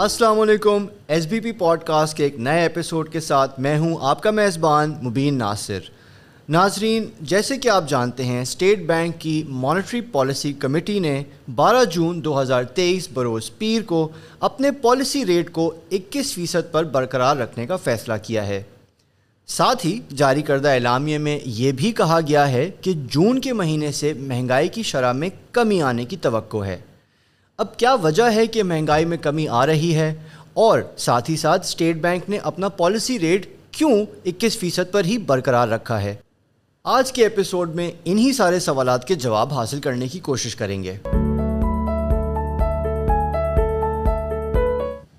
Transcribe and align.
السلام 0.00 0.40
علیکم، 0.40 0.86
S 1.08 1.26
B 1.26 1.40
P 1.40 1.52
pod 1.52 1.80
cost 1.80 2.16
کے 2.16 2.24
ایک 2.24 2.38
نئے 2.38 2.60
ایپیسوڈ 2.60 3.08
کے 3.08 3.20
ساتھ 3.20 3.60
میں 3.60 3.78
ہوں 3.78 3.96
آپ 4.00 4.22
کا 4.22 4.30
میزبان 4.30 4.94
مبین 5.02 5.34
ناصر۔ 5.34 5.78
ناظرین، 6.48 7.04
جیسے 7.20 7.56
کہ 7.56 7.68
آپ 7.68 7.88
جانتے 7.88 8.24
ہیں 8.24 8.42
اسٹیٹ 8.42 8.78
بینک 8.78 9.18
کی 9.18 9.42
مانیٹری 9.48 10.00
پالیسی 10.00 10.52
کمیٹی 10.52 10.98
نے 10.98 11.22
بارہ 11.54 11.84
جون 11.84 12.24
دو 12.24 12.42
ہزار 12.42 12.64
تیئیس 12.64 13.08
بروز 13.14 13.50
پیر 13.58 13.82
کو 13.82 14.08
اپنے 14.40 14.70
پالیسی 14.70 15.26
ریٹ 15.26 15.52
کو 15.52 15.74
اکیس 15.92 16.34
فیصد 16.34 16.72
پر 16.72 16.84
برقرار 16.84 17.36
رکھنے 17.36 17.66
کا 17.66 17.76
فیصلہ 17.76 18.14
کیا 18.22 18.46
ہے۔ 18.46 18.62
ساتھ 19.46 19.86
ہی 19.86 20.00
جاری 20.16 20.42
کردہ 20.42 20.68
اعلامیے 20.68 21.18
میں 21.18 21.38
یہ 21.44 21.72
بھی 21.72 21.92
کہا 21.92 22.20
گیا 22.28 22.52
ہے 22.52 22.70
کہ 22.80 22.92
جون 22.96 23.38
کے 23.38 23.52
مہینے 23.52 23.92
سے 23.92 24.12
مہنگائی 24.12 24.68
کی 24.68 24.82
شرح 24.82 25.12
میں 25.12 25.30
کمی 25.52 25.82
آنے 25.82 26.04
کی 26.04 26.16
توقع 26.16 26.64
ہے۔ 26.64 26.78
اب 27.60 27.76
کیا 27.76 27.94
وجہ 27.94 28.22
ہے 28.22 28.46
کہ 28.46 28.62
مہنگائی 28.62 29.04
میں 29.04 29.16
کمی 29.16 29.48
آ 29.48 29.66
رہی 29.66 29.94
ہے؟ 29.94 30.14
اور 30.54 30.80
ساتھ 30.96 31.30
ہی 31.30 31.36
ساتھ 31.36 31.66
اسٹیٹ 31.66 31.96
بینک 31.96 32.30
نے 32.30 32.38
اپنا 32.38 32.68
پالیسی 32.68 33.18
ریٹ 33.18 33.46
کیوں 33.70 34.06
اکیس 34.26 34.58
فیصد 34.58 34.92
پر 34.92 35.04
ہی 35.04 35.18
برقرار 35.18 35.68
رکھا 35.68 36.02
ہے؟ 36.02 36.14
آج 36.84 37.12
کے 37.12 37.22
ایپیسوڈ 37.22 37.74
میں 37.74 37.90
انہی 38.04 38.32
سارے 38.32 38.58
سوالات 38.58 39.08
کے 39.08 39.14
جواب 39.14 39.52
حاصل 39.52 39.80
کرنے 39.80 40.08
کی 40.08 40.18
کوشش 40.18 40.56
کریں 40.56 40.82
گے۔ 40.82 40.94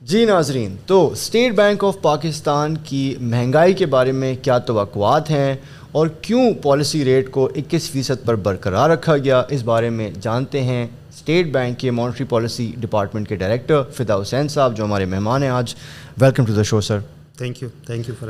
جی 0.02 0.26
ناظرین، 0.26 0.76
تو 0.86 1.12
اسٹیٹ 1.12 1.54
بینک 1.54 1.84
آف 1.84 2.02
پاکستان 2.02 2.78
کی 2.78 3.16
مہنگائی 3.22 3.74
کے 3.74 3.86
بارے 3.86 4.12
میں 4.12 4.36
کیا 4.42 4.58
توقعات 4.58 5.30
ہیں؟ 5.30 5.56
اور 5.92 6.08
کیوں 6.08 6.54
پالیسی 6.54 7.06
ریٹ 7.06 7.32
کو 7.32 7.50
اکیس 7.56 7.90
فیصد 7.90 8.26
پر 8.26 8.36
برقرار 8.36 8.90
رکھا 8.90 9.18
گیا؟ 9.18 9.44
اس 9.50 9.64
بارے 9.64 9.90
میں 9.90 10.12
جانتے 10.22 10.64
ہیں 10.64 10.88
اسٹیٹ 11.22 11.52
بینک 11.54 11.80
کے 11.80 11.92
مانیٹری 11.92 12.26
پالیسی 12.30 12.72
ڈپارٹمنٹ 12.80 13.28
کے 13.30 13.36
ڈائریکٹر 13.36 13.82
فدا 13.96 14.22
حسین 14.22 14.48
صاحب 14.48 14.78
جو 14.78 14.84
ہمارے 14.84 15.06
مہمان 15.06 15.44
ہیں 15.44 15.50
آج. 15.50 15.74
Welcome 16.22 16.46
to 16.46 16.54
the 16.54 16.64
show 16.64 16.82
sir 16.82 17.00
thank 17.38 17.62
you 17.64 17.70
thank 17.86 18.10
you 18.10 18.16
for 18.20 18.30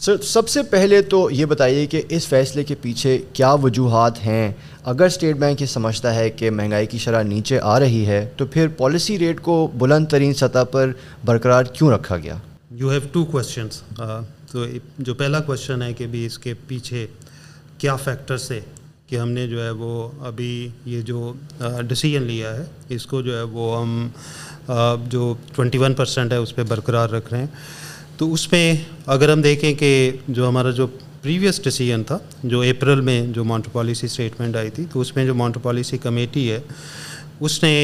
sir 0.00 0.16
سب 0.22 0.48
سے 0.48 0.62
پہلے 0.70 1.00
تو 1.02 1.28
یہ 1.30 1.44
بتائیے 1.46 1.86
کہ 1.86 2.02
اس 2.08 2.26
فیصلے 2.28 2.64
کے 2.64 2.74
پیچھے 2.80 3.16
کیا 3.32 3.52
وجوہات 3.62 4.18
ہیں؟ 4.26 4.52
اگر 4.84 5.06
اسٹیٹ 5.06 5.36
بینک 5.36 5.60
یہ 5.62 5.66
سمجھتا 5.66 6.14
ہے 6.14 6.28
کہ 6.30 6.50
مہنگائی 6.50 6.86
کی 6.86 6.98
شرح 6.98 7.22
نیچے 7.22 7.60
آ 7.62 7.78
رہی 7.80 8.04
ہے 8.06 8.24
تو 8.36 8.46
پھر 8.46 8.68
پالیسی 8.76 9.18
ریٹ 9.18 9.40
کو 9.40 9.66
بلند 9.78 10.06
ترین 10.10 10.34
سطح 10.34 10.64
پر 10.70 10.90
برقرار 11.24 11.64
کیوں 11.72 11.90
رکھا 11.90 12.16
گیا؟ 12.16 12.36
یو 12.70 12.90
ہیو 12.90 13.00
ٹو 13.12 13.24
کوشچنس 13.24 13.82
تو 14.52 14.64
جو 14.98 15.14
پہلا 15.14 15.40
کوشچن 15.40 15.82
ہے 15.82 15.92
کہ 15.92 16.06
بھی 16.06 16.26
اس 16.26 16.38
کے 16.38 16.54
پیچھے 16.66 17.06
کیا 17.78 17.96
فیکٹرس 17.96 18.50
ہے 18.50 18.60
کہ 19.08 19.18
ہم 19.18 19.30
نے 19.30 19.46
جو 19.46 19.62
ہے 19.64 19.70
وہ 19.78 20.08
ابھی 20.26 20.68
یہ 20.86 21.00
جو 21.02 21.32
ڈسیزن 21.88 22.22
لیا 22.22 22.54
ہے، 22.56 22.64
اس 22.94 23.06
کو 23.06 23.20
جو 23.22 23.36
ہے 23.36 23.42
وہ 23.52 23.80
ہم 23.80 24.08
جو 25.10 25.32
ٹوینٹی 25.54 25.78
ون 25.78 25.94
پرسینٹ 25.94 26.32
ہے 26.32 26.36
اس 26.36 26.54
پہ 26.56 26.62
برقرار 26.68 27.08
رکھ 27.08 27.32
رہے 27.32 27.40
ہیں۔ 27.40 27.46
تو 28.18 28.32
اس 28.32 28.50
میں 28.52 28.74
اگر 29.14 29.32
ہم 29.32 29.42
دیکھیں 29.42 29.72
کہ 29.74 30.10
جو 30.28 30.48
ہمارا 30.48 30.70
جو 30.70 30.86
پریویس 31.22 31.62
ڈسیزن 31.64 32.02
تھا، 32.04 32.18
جو 32.44 32.60
اپریل 32.62 33.00
میں 33.00 33.20
جو 33.34 33.44
مانٹو 33.44 33.70
پالیسی 33.72 34.06
اسٹیٹمنٹ 34.06 34.56
آئی 34.56 34.70
تھی، 34.70 34.84
تو 34.92 35.00
اس 35.00 35.14
میں 35.16 35.24
جو 35.26 35.34
مانٹو 35.34 35.60
پالیسی 35.60 35.98
کمیٹی 35.98 36.50
ہے، 36.50 36.60
اس 37.40 37.62
نے 37.62 37.74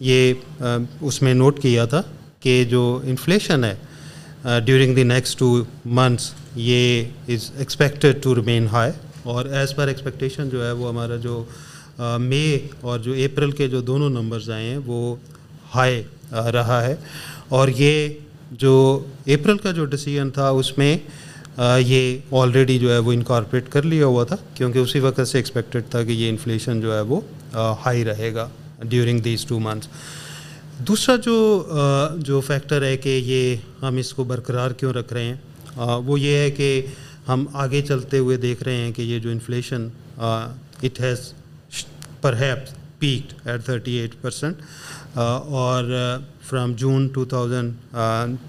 یہ 0.00 0.32
اس 1.00 1.20
میں 1.22 1.34
نوٹ 1.34 1.60
کیا 1.62 1.84
تھا 1.84 2.02
کہ 2.40 2.62
جو 2.70 2.82
انفلیشن 3.04 3.64
ہے 3.64 3.74
during 4.64 4.94
the 4.96 5.02
next 5.04 5.38
two 5.38 5.62
months 5.98 6.32
یہ 6.56 7.04
is 7.28 7.50
expected 7.58 8.22
to 8.22 8.34
remain 8.36 8.66
high 8.72 8.92
اور 9.22 9.44
ایز 9.44 9.74
پر 9.74 9.88
ایکسپیکٹیشن 9.88 10.48
جو 10.48 10.64
ہے 10.66 10.70
وہ 10.72 10.88
ہمارا 10.88 11.16
جو 11.16 11.44
مے 12.18 12.58
اور 12.80 12.98
جو 12.98 13.12
اپریل 13.14 13.50
کے 13.50 13.68
جو 13.68 13.80
دونوں 13.80 14.10
نمبرز 14.10 14.50
آئے 14.50 14.68
ہیں 14.70 14.78
وہ 14.86 15.16
ہائی 15.74 16.02
رہا 16.52 16.82
ہے 16.82 16.94
اور 17.48 17.68
یہ 17.68 18.08
جو 18.50 18.74
اپریل 19.26 19.58
کا 19.58 19.70
جو 19.70 19.84
ڈسیزن 19.84 20.30
تھا 20.30 20.48
اس 20.50 20.76
میں 20.78 20.96
یہ 21.78 22.18
آلریڈی 22.30 22.78
جو 22.78 22.92
ہے 22.92 22.98
وہ 22.98 23.12
انکارپوریٹ 23.12 23.68
کر 23.68 23.82
لیا 23.82 24.06
ہوا 24.06 24.24
تھا 24.24 24.36
کیونکہ 24.54 24.78
اسی 24.78 25.00
وقت 25.00 25.28
سے 25.28 25.38
ایکسپیکٹڈ 25.38 25.90
تھا 25.90 26.02
کہ 26.02 26.12
یہ 26.12 26.30
انفلیشن 26.30 26.80
جو 26.80 26.94
ہے 26.94 27.00
وہ 27.00 27.20
ہائی 27.84 28.04
رہے 28.04 28.34
گا 28.34 28.48
ڈیورنگ 28.82 29.20
دیز 29.20 29.44
ٹو 29.44 29.58
منتھس 29.58 29.88
دوسرا 30.78 31.16
جو 31.16 31.36
جو 32.18 32.40
فیکٹر 32.40 32.82
ہے 32.82 32.96
کہ 32.96 33.20
یہ 33.24 33.56
ہم 33.82 33.96
اس 33.96 34.12
کو 34.14 34.24
برقرار 34.24 34.70
کیوں 34.70 34.92
رکھ 34.92 35.12
رہے 35.12 35.24
ہیں 35.24 35.96
وہ 36.06 36.20
یہ 36.20 36.36
ہے 36.36 36.50
کہ 36.50 36.82
ہم 37.30 37.44
آگے 37.62 37.80
چلتے 37.82 38.18
ہوئے 38.18 38.36
دیکھ 38.36 38.62
رہے 38.62 38.76
ہیں 38.76 38.92
کہ 38.92 39.02
یہ 39.02 39.18
جو 39.18 39.30
inflation 39.30 39.88
it 40.18 41.00
has 41.00 41.32
perhaps 42.40 42.74
peaked 42.98 43.48
at 43.48 43.64
thirty 43.64 43.92
eight 43.98 44.14
percent 44.20 44.62
اور 45.16 45.84
from 46.48 46.72
June 46.76 47.06
two 47.08 47.24
thousand 47.24 47.72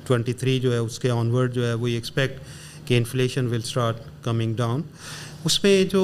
twenty 0.08 0.34
three 0.34 0.59
جو 0.59 0.74
ہے، 0.74 0.78
اس 0.78 1.00
کے 1.00 1.09
آن 1.09 1.31
ورڈ 1.31 1.53
جو 1.53 1.68
ہے 1.68 1.74
وہ 1.74 1.88
ایکسپیکٹ 1.88 2.88
کہ 2.88 2.97
inflation 2.97 3.47
will 3.47 3.62
start 3.64 3.97
coming 4.24 4.56
down 4.56 4.81
اس 5.46 5.64
میں 5.64 5.84
جو 5.91 6.03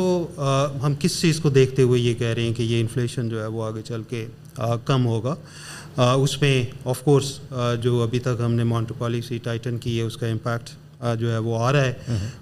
ہم 0.83 0.93
کس 0.99 1.19
چیز 1.21 1.39
کو 1.39 1.49
دیکھتے 1.49 1.81
ہوئے 1.81 1.99
یہ 1.99 2.13
کہہ 2.13 2.27
رہے 2.27 2.43
ہیں 2.43 2.53
کہ 2.53 2.63
یہ 2.63 2.81
انفلیشن 2.81 3.29
جو 3.29 3.41
ہے، 3.41 3.47
وہ 3.47 3.63
آگے 3.65 3.81
چل 3.85 4.03
کے 4.09 4.25
کم 4.85 5.05
ہوگا؟ 5.05 5.35
اس 5.97 6.41
میں 6.41 6.63
آف 6.85 7.01
کورس 7.03 7.39
جو 7.81 8.01
ابھی 8.03 8.19
تک 8.19 8.41
ہم 8.45 8.53
نے 8.53 8.63
مانٹو 8.63 8.93
پالیسی 8.97 9.37
ٹائٹن 9.43 9.77
کی 9.77 9.97
ہے، 9.97 10.03
اس 10.03 10.17
کا 10.17 10.27
امپیکٹ 10.27 10.69
جو 11.19 11.31
ہے 11.31 11.37
وہ 11.37 11.57
آ 11.59 11.71
رہا 11.71 11.85
ہے 11.85 11.93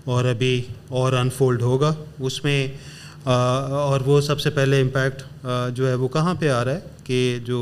اور 0.03 0.25
ابھی 0.25 0.61
اور 0.87 1.13
انفولڈ 1.13 1.61
ہوگا۔ 1.61 1.93
اس 2.19 2.43
میں 2.43 2.67
اور 3.25 4.01
وہ 4.05 4.19
سب 4.21 4.39
سے 4.39 4.49
پہلے 4.49 4.81
امپیکٹ 4.81 5.23
جو 5.75 5.87
ہے 5.89 5.93
وہ 5.93 6.07
کہاں 6.07 6.33
پہ 6.39 6.49
آ 6.49 6.63
رہا 6.65 6.73
ہے 6.73 6.79
کہ 7.03 7.39
جو 7.45 7.59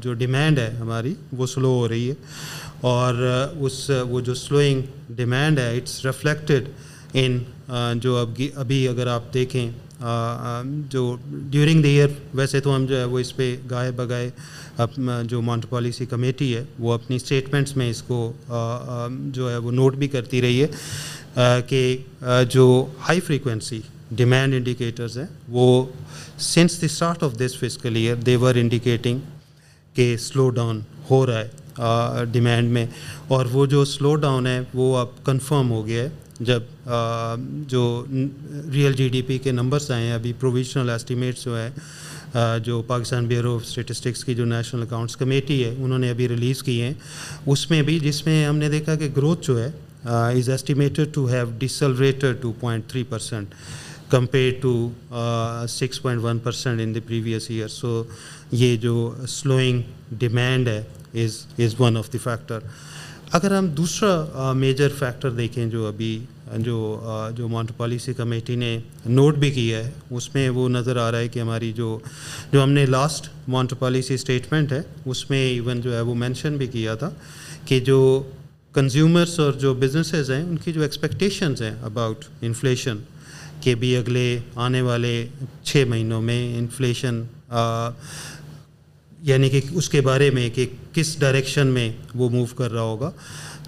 جو 0.00 0.12
ڈیمانڈ 0.12 0.58
ہے 0.58 0.70
ہماری، 0.80 1.14
وہ 1.32 1.46
سلو 1.46 1.72
ہو 1.78 1.88
رہی 1.88 2.08
ہے۔ 2.10 2.14
اور 2.80 3.14
اس، 3.60 3.90
وہ 4.08 4.20
جو 4.20 4.34
سلوئنگ 4.34 4.82
ڈیمانڈ 5.16 5.58
ہے 5.58 5.76
اٹس 5.76 6.04
ریفلیکٹڈ 6.04 6.68
ان 7.12 7.38
جو 7.98 8.16
اب 8.16 8.40
ابھی 8.54 8.88
اگر 8.88 9.06
آپ 9.06 9.34
دیکھیں 9.34 9.70
جو 10.90 11.16
ڈیورنگ 11.50 11.82
دی 11.82 11.88
ایئر 11.88 12.08
ویسے 12.34 12.60
تو 12.60 12.74
ہم 12.76 12.86
جو 12.86 12.98
ہے 12.98 13.04
وہ 13.04 13.18
اس 13.18 13.36
پہ 13.36 13.56
گائے 13.70 13.90
بگائے 13.90 14.30
جو 15.24 15.40
مانٹ 15.42 15.64
پالیسی 15.68 16.06
کمیٹی 16.06 16.54
ہے، 16.56 16.64
وہ 16.78 16.92
اپنی 16.92 17.16
اسٹیٹمنٹس 17.16 17.76
میں 17.76 17.90
اس 17.90 18.02
کو 18.02 18.32
جو 19.34 19.50
ہے 19.50 19.56
وہ 19.56 19.72
نوٹ 19.72 19.94
بھی 19.96 20.08
کرتی 20.08 20.42
رہی 20.42 20.62
ہے 20.62 21.60
کہ 21.68 21.96
جو 22.50 22.64
ہائی 23.08 23.20
فریکوینسی 23.20 23.80
ڈیمانڈ 24.10 24.54
انڈیکیٹرز 24.54 25.16
ہیں، 25.18 25.26
وہ 25.48 25.84
since 26.38 26.80
the 26.80 26.86
start 26.86 27.22
of 27.22 27.38
this 27.38 27.56
fiscal 27.58 27.96
year 27.96 28.16
they're 28.26 28.54
indicating 28.54 29.18
کہ 29.94 30.16
سلو 30.20 30.48
ڈاؤن 30.50 30.80
ہو 31.10 31.24
رہا 31.26 31.40
ہے 31.40 32.24
ڈیمانڈ 32.32 32.70
میں۔ 32.72 32.86
اور 33.28 33.46
وہ 33.52 33.66
جو 33.66 33.84
سلو 33.84 34.14
ڈاؤن 34.16 34.46
ہے، 34.46 34.60
وہ 34.74 34.96
اب 34.98 35.24
کنفرم 35.24 35.70
ہو 35.70 35.86
گیا 35.86 36.02
ہے۔ 36.02 36.08
جب 36.40 36.62
جو 37.68 38.04
ریئل 38.72 38.92
جی 38.92 39.08
ڈی 39.08 39.22
پی 39.22 39.38
کے 39.38 39.52
نمبرس 39.52 39.90
آئے 39.90 40.06
ہیں، 40.06 40.12
ابھی 40.12 40.32
پروویشنل 40.40 40.90
ایسٹیمیٹس 40.90 41.44
جو 41.44 41.58
ہے 41.58 41.70
جو 42.64 42.80
پاکستان 42.86 43.26
بیورو 43.26 43.54
آف 43.56 43.62
اسٹیٹسٹکس 43.64 44.24
کی 44.24 44.34
جو 44.34 44.44
نیشنل 44.44 44.82
اکاؤنٹس 44.82 45.16
کمیٹی 45.16 45.62
ہے، 45.64 45.74
انہوں 45.78 45.98
نے 45.98 46.10
ابھی 46.10 46.28
ریلیز 46.28 46.62
کی 46.62 46.80
ہیں۔ 46.82 46.92
اس 47.46 47.70
میں 47.70 47.82
بھی 47.82 47.98
جس 48.00 48.24
میں 48.26 48.44
ہم 48.46 48.56
نے 48.56 48.68
دیکھا 48.68 48.94
کہ 48.94 49.08
گروتھ 49.16 49.46
جو 49.46 49.58
ہے 49.60 49.70
is 50.04 50.48
estimated 50.50 51.14
to 51.14 51.26
have 51.28 51.50
decelerated 51.58 52.42
to 52.42 52.52
point 52.60 52.88
three 52.88 53.02
percent 53.08 53.54
compare 54.10 54.52
to 54.60 54.74
six 55.68 56.02
point 56.02 56.22
one 56.22 56.38
percent 56.38 56.80
in 56.80 56.94
the 56.94 57.00
previous 57.06 57.50
year 57.50 57.68
so 57.68 58.02
یہ 58.52 58.76
جو 58.76 59.14
سلوئنگ 59.28 59.82
ڈیمانڈ 60.18 60.68
ہے 60.68 60.82
is 61.24 61.44
is 61.58 61.80
one 61.80 61.96
of 61.96 62.12
the 62.12 62.18
factor 62.18 62.58
اگر 63.32 63.56
ہم 63.56 63.66
دوسرا 63.76 64.52
میجر 64.52 64.88
فیکٹر 64.98 65.30
دیکھیں 65.30 65.66
جو 65.66 65.86
ابھی 65.86 66.18
جو 66.58 66.76
جو 67.36 67.48
مانٹ 67.48 67.70
پالیسی 67.76 68.12
کمیٹی 68.14 68.54
نے 68.56 68.78
نوٹ 69.06 69.36
بھی 69.38 69.50
کیا 69.50 69.78
ہے، 69.78 69.90
اس 70.10 70.34
میں 70.34 70.48
وہ 70.48 70.68
نظر 70.68 70.96
آ 70.96 71.10
رہا 71.10 71.18
ہے 71.18 71.28
کہ 71.28 71.40
ہماری 71.40 71.72
جو 71.72 71.98
جو 72.52 72.62
ہم 72.62 72.70
نے 72.70 72.84
لاسٹ 72.86 73.28
مانٹ 73.48 73.72
پالیسی 73.78 74.14
اسٹیٹمنٹ 74.14 74.72
ہے، 74.72 74.80
اس 75.04 75.28
میں 75.30 75.42
ایون 75.46 75.80
جو 75.80 75.94
ہے 75.94 76.00
وہ 76.00 76.14
مینشن 76.14 76.56
بھی 76.56 76.66
کیا 76.66 76.94
تھا 76.94 77.10
کہ 77.64 77.80
جو 77.80 77.98
کنزیومرس 78.74 79.38
اور 79.40 79.52
جو 79.60 79.74
بزنسز 79.74 80.30
ہیں، 80.30 80.42
ان 80.42 80.56
کی 80.64 80.72
جو 80.72 80.82
ایکسپیکٹیشنز 80.82 81.62
ہیں 81.62 81.74
اباؤٹ 81.82 82.24
انفلیشن 82.42 82.96
کہ 83.60 83.74
بھی 83.74 83.96
اگلے 83.96 84.38
آنے 84.64 84.80
والے 84.82 85.14
چھ 85.64 85.84
مہینوں 85.88 86.22
میں 86.22 86.40
انفلیشن 86.58 87.22
یعنی 89.22 89.48
کہ 89.50 89.60
اس 89.72 89.88
کے 89.88 90.00
بارے 90.00 90.30
میں 90.30 90.48
کہ 90.54 90.66
کس 90.92 91.16
ڈائریکشن 91.20 91.66
میں 91.66 91.90
وہ 92.14 92.28
موو 92.30 92.54
کر 92.56 92.72
رہا 92.72 92.82
ہوگا، 92.82 93.10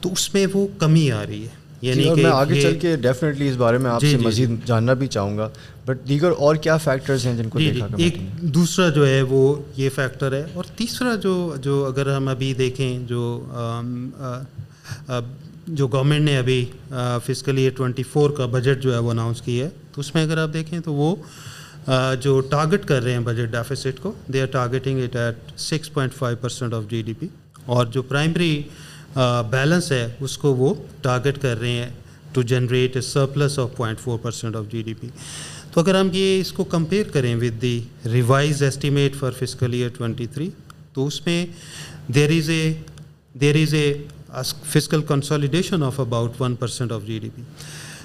تو 0.00 0.12
اس 0.12 0.32
میں 0.34 0.46
وہ 0.52 0.66
کمی 0.78 1.10
آ 1.12 1.24
رہی 1.26 1.42
ہے۔ 1.42 1.56
یعنی 1.82 2.02
کہ 2.04 2.14
میں 2.14 2.30
آگے 2.30 2.60
چل 2.60 2.78
کے 2.78 2.94
ڈیفینیٹلی 2.96 3.48
اس 3.48 3.56
بارے 3.56 3.78
میں 3.78 3.90
آپ 3.90 4.00
جی، 4.00 4.10
سے 4.10 4.16
جی، 4.16 4.24
مزید 4.24 4.50
جاننا 4.66 4.92
بھی 4.92 5.06
چاہوں 5.06 5.36
گا۔ 5.38 5.48
بٹ 5.86 6.08
دیگر 6.08 6.30
اور 6.38 6.56
کیا 6.56 6.76
فیکٹرز 6.76 7.26
ہیں 7.26 7.36
جن 7.36 7.48
کو 7.48 7.58
جی 7.58 7.70
دیکھا 7.70 7.96
جی 7.96 8.04
ایک 8.04 8.16
دوسرا 8.54 8.88
جو 8.88 9.06
ہے 9.06 9.20
وہ 9.22 9.42
یہ 9.76 9.88
فیکٹر 9.94 10.32
ہے 10.32 10.44
اور 10.54 10.64
تیسرا 10.76 11.14
جو 11.14 11.34
جو 11.62 11.84
اگر 11.84 12.14
ہم 12.16 12.28
ابھی 12.28 12.52
دیکھیں 12.54 12.98
جو 13.08 13.22
جو 15.68 15.86
گورنمنٹ 15.88 16.24
نے 16.24 16.36
ابھی 16.38 16.64
فزیکل 17.26 17.58
ایئر 17.58 17.72
ٹوئنٹی 17.76 18.02
فور 18.02 18.30
کا 18.30 18.46
بجٹ 18.46 18.82
جو 18.82 18.92
ہے 18.94 18.98
وہ 18.98 19.10
اناؤنس 19.10 19.42
کی 19.42 19.60
ہے 19.60 19.68
تو 19.92 20.00
اس 20.00 20.14
میں 20.14 20.22
اگر 20.22 20.38
آپ 20.38 20.52
دیکھیں 20.52 20.78
تو 20.80 20.94
وہ 20.94 21.14
جو 22.20 22.40
ٹارگٹ 22.40 22.84
کر 22.84 23.02
رہے 23.02 23.12
ہیں 23.12 23.20
بجٹ 23.20 23.52
ڈیفیسٹ 23.52 24.00
کو 24.02 24.12
they 24.32 24.42
are 24.42 24.46
targeting 24.46 25.02
it 25.02 25.16
at 25.16 25.58
six 25.60 25.92
point 25.92 26.14
five 26.14 26.36
percent 26.40 26.74
of 26.74 26.82
G 26.90 27.02
D 27.02 27.12
P 27.12 27.26
اور 27.66 27.86
جو 27.86 28.02
پرائمری 28.02 28.62
بیلنس 29.50 29.90
ہے، 29.92 30.06
اس 30.20 30.36
کو 30.38 30.54
وہ 30.54 30.74
ٹارگٹ 31.02 31.40
کر 31.42 31.58
رہے 31.60 31.70
ہیں 31.70 31.90
to 32.32 32.42
generate 32.42 32.96
a 32.96 33.02
surplus 33.02 33.58
of 33.58 33.76
point 33.76 34.00
four 34.00 34.18
percent 34.18 34.56
of 34.56 34.64
G 34.72 34.82
D 34.82 34.94
P 34.94 35.08
تو 35.72 35.80
اگر 35.80 35.94
ہم 35.94 36.08
یہ 36.12 36.40
اس 36.40 36.52
کو 36.52 36.64
کمپیئر 36.74 37.08
کریں 37.12 37.34
with 37.36 37.60
the 37.62 37.80
revise 38.12 38.62
estimate 38.62 39.16
for 39.16 39.32
fiscal 39.38 39.72
year 39.72 39.88
twenty 39.96 40.26
three 40.34 40.48
تو 40.94 41.06
اس 41.06 41.24
میں 41.26 41.44
there 42.14 42.30
is 42.36 42.50
a 42.50 42.72
there 43.40 43.56
is 43.62 43.74
a 43.74 43.92
fiscal 44.64 45.02
consolidation 45.08 45.82
of 45.82 46.00
about 46.00 46.40
one 46.40 46.54
percent 46.54 46.92
of 46.92 47.06
G 47.06 47.18
D 47.18 47.28
P 47.34 47.42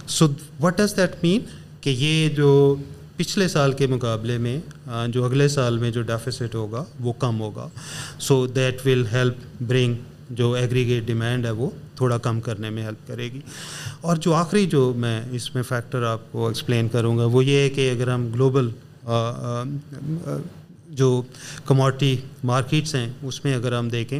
so 0.07 0.27
what 0.62 0.77
does 0.77 0.95
that 0.98 1.15
mean 1.24 1.39
کہ 1.81 1.89
یہ 1.89 2.30
جو 2.36 2.75
پچھلے 3.18 3.48
سال 3.48 3.74
کے 3.74 3.88
مقابلے 3.88 4.38
میں 4.38 4.57
جو 5.07 5.24
اگلے 5.25 5.48
سال 5.48 5.77
میں 5.77 5.92
جو 5.92 6.01
ڈیفیسٹ 6.01 6.56
ہوگا، 6.56 6.83
وہ 7.00 7.13
کم 7.19 7.39
ہوگا. 7.42 7.68
So 8.19 8.45
that 8.48 8.86
will 8.86 9.06
help 9.12 9.62
bring 9.62 9.95
جو 10.30 10.52
ایگریگیٹ 10.54 11.06
ڈیمانڈ 11.08 11.46
ہے 11.46 11.52
وہ 11.52 11.70
تھوڑا 11.96 12.18
کم 12.18 12.40
کرنے 12.42 12.70
میں 12.70 12.84
ہیلپ 12.84 13.08
کرے 13.08 13.31
گی۔ 13.31 13.40
اور 14.02 14.18
جو 14.18 14.34
آخری 14.34 14.66
جو 14.66 14.92
میں 14.96 15.22
اس 15.31 15.54
میں 15.56 15.64
فیکٹر 15.64 16.04
آپ 16.04 16.31
کو 16.31 16.48
ایکسپلین 16.48 16.88
کروں 16.88 17.18
گا 17.18 17.25
وہ 17.25 17.46
یہ 17.46 17.58
ہے 17.58 17.70
کہ 17.70 17.90
اگر 17.92 18.08
ہم 18.08 18.28
گلوبل 18.34 18.70
جو 20.90 21.22
کموڈٹی 21.66 22.16
مارکیٹس 22.44 22.96
ہیں 22.96 23.10
اس 23.22 23.44
میں 23.46 23.56
اگر 23.56 23.78
ہم 23.78 23.90
دیکھیں 23.90 24.20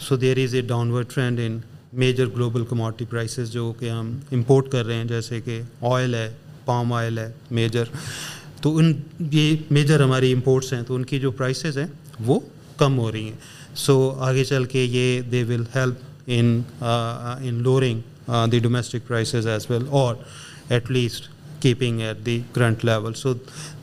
so 0.00 0.16
there 0.16 0.38
is 0.42 0.54
a 0.54 0.60
downward 0.90 1.06
trend 1.14 1.40
in 1.40 1.58
major 1.92 2.26
global 2.26 2.64
commodity 2.64 3.04
prices 3.04 3.50
جو 3.50 3.72
کہ 3.78 3.90
ہم 3.90 4.18
امپورٹ 4.32 4.70
کر 4.70 4.86
رہے 4.86 4.94
ہیں، 4.94 5.04
جیسے 5.04 5.40
کہ 5.40 5.60
آئل 5.80 6.14
ہے 6.14 6.32
پام 6.64 6.92
آئل 6.92 7.18
ہے 7.18 7.30
میجر 7.50 7.84
تو 8.60 8.76
ان، 8.76 8.92
یہ 9.30 9.56
میجر 9.70 10.02
ہماری 10.02 10.32
امپورٹس 10.32 10.72
ہیں 10.72 10.82
تو 10.82 10.94
ان 10.94 11.04
کی 11.04 11.20
جو 11.20 11.30
پرائسز 11.30 11.78
ہیں 11.78 11.86
وہ 12.26 12.38
کم 12.76 12.98
ہو 12.98 13.12
رہی 13.12 13.24
ہیں۔ 13.24 13.36
سو 13.76 14.10
آگے 14.20 14.44
چل 14.44 14.64
کے 14.64 14.84
یہ 14.84 15.20
they 15.22 15.42
will 15.44 15.62
help 15.74 16.10
in 16.26 16.60
in 16.82 17.62
lowering 17.62 18.00
the 18.52 18.58
domestic 18.58 19.06
prices 19.08 19.46
as 19.46 19.66
well 19.70 19.84
اور 19.90 20.14
at 20.68 20.90
least 20.90 21.28
keeping 21.60 22.00
at 22.00 22.24
the 22.26 22.40
current 22.52 22.84
level 22.84 23.14
so 23.14 23.32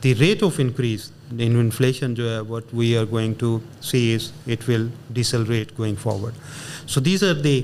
the 0.02 0.14
rate 0.14 0.42
of 0.42 0.60
increase 0.60 1.10
in 1.30 1.56
inflation 1.56 2.14
جو 2.14 2.30
ہے 2.30 2.38
what 2.48 2.74
we 2.74 2.96
are 2.96 3.04
going 3.10 3.34
to 3.38 3.58
see 3.82 4.14
is 4.14 4.30
it 4.46 4.68
will 4.68 4.86
decelerate 5.46 5.78
going 5.78 5.96
forward 6.02 6.88
so 6.90 7.00
these 7.00 7.24
are 7.24 7.34
the 7.34 7.60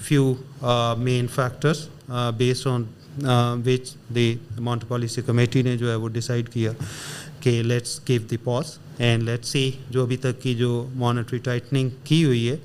few 0.00 0.34
main 0.98 1.26
factors 1.34 1.86
based 2.36 2.66
on 2.66 2.84
which 3.64 3.94
the 4.14 4.34
monetary 4.58 4.84
policy 4.88 5.22
committee 5.26 5.62
نے 5.62 5.76
جو 5.76 5.90
ہے 5.90 5.94
وہ 5.94 6.08
decide 6.08 6.48
کیا 6.48 6.72
کہ 7.40 7.62
let's 7.62 8.00
give 8.08 8.20
the 8.30 8.36
pause 8.36 8.78
and 8.98 9.22
let 9.22 9.44
see 9.44 9.70
جو 9.90 10.02
ابھی 10.02 10.16
تک 10.16 10.42
کی 10.42 10.54
جو 10.54 10.86
مانیٹری 10.96 11.38
ٹائٹننگ 11.38 11.88
کی 12.04 12.24
ہوئی 12.24 12.48
ہے، 12.50 12.56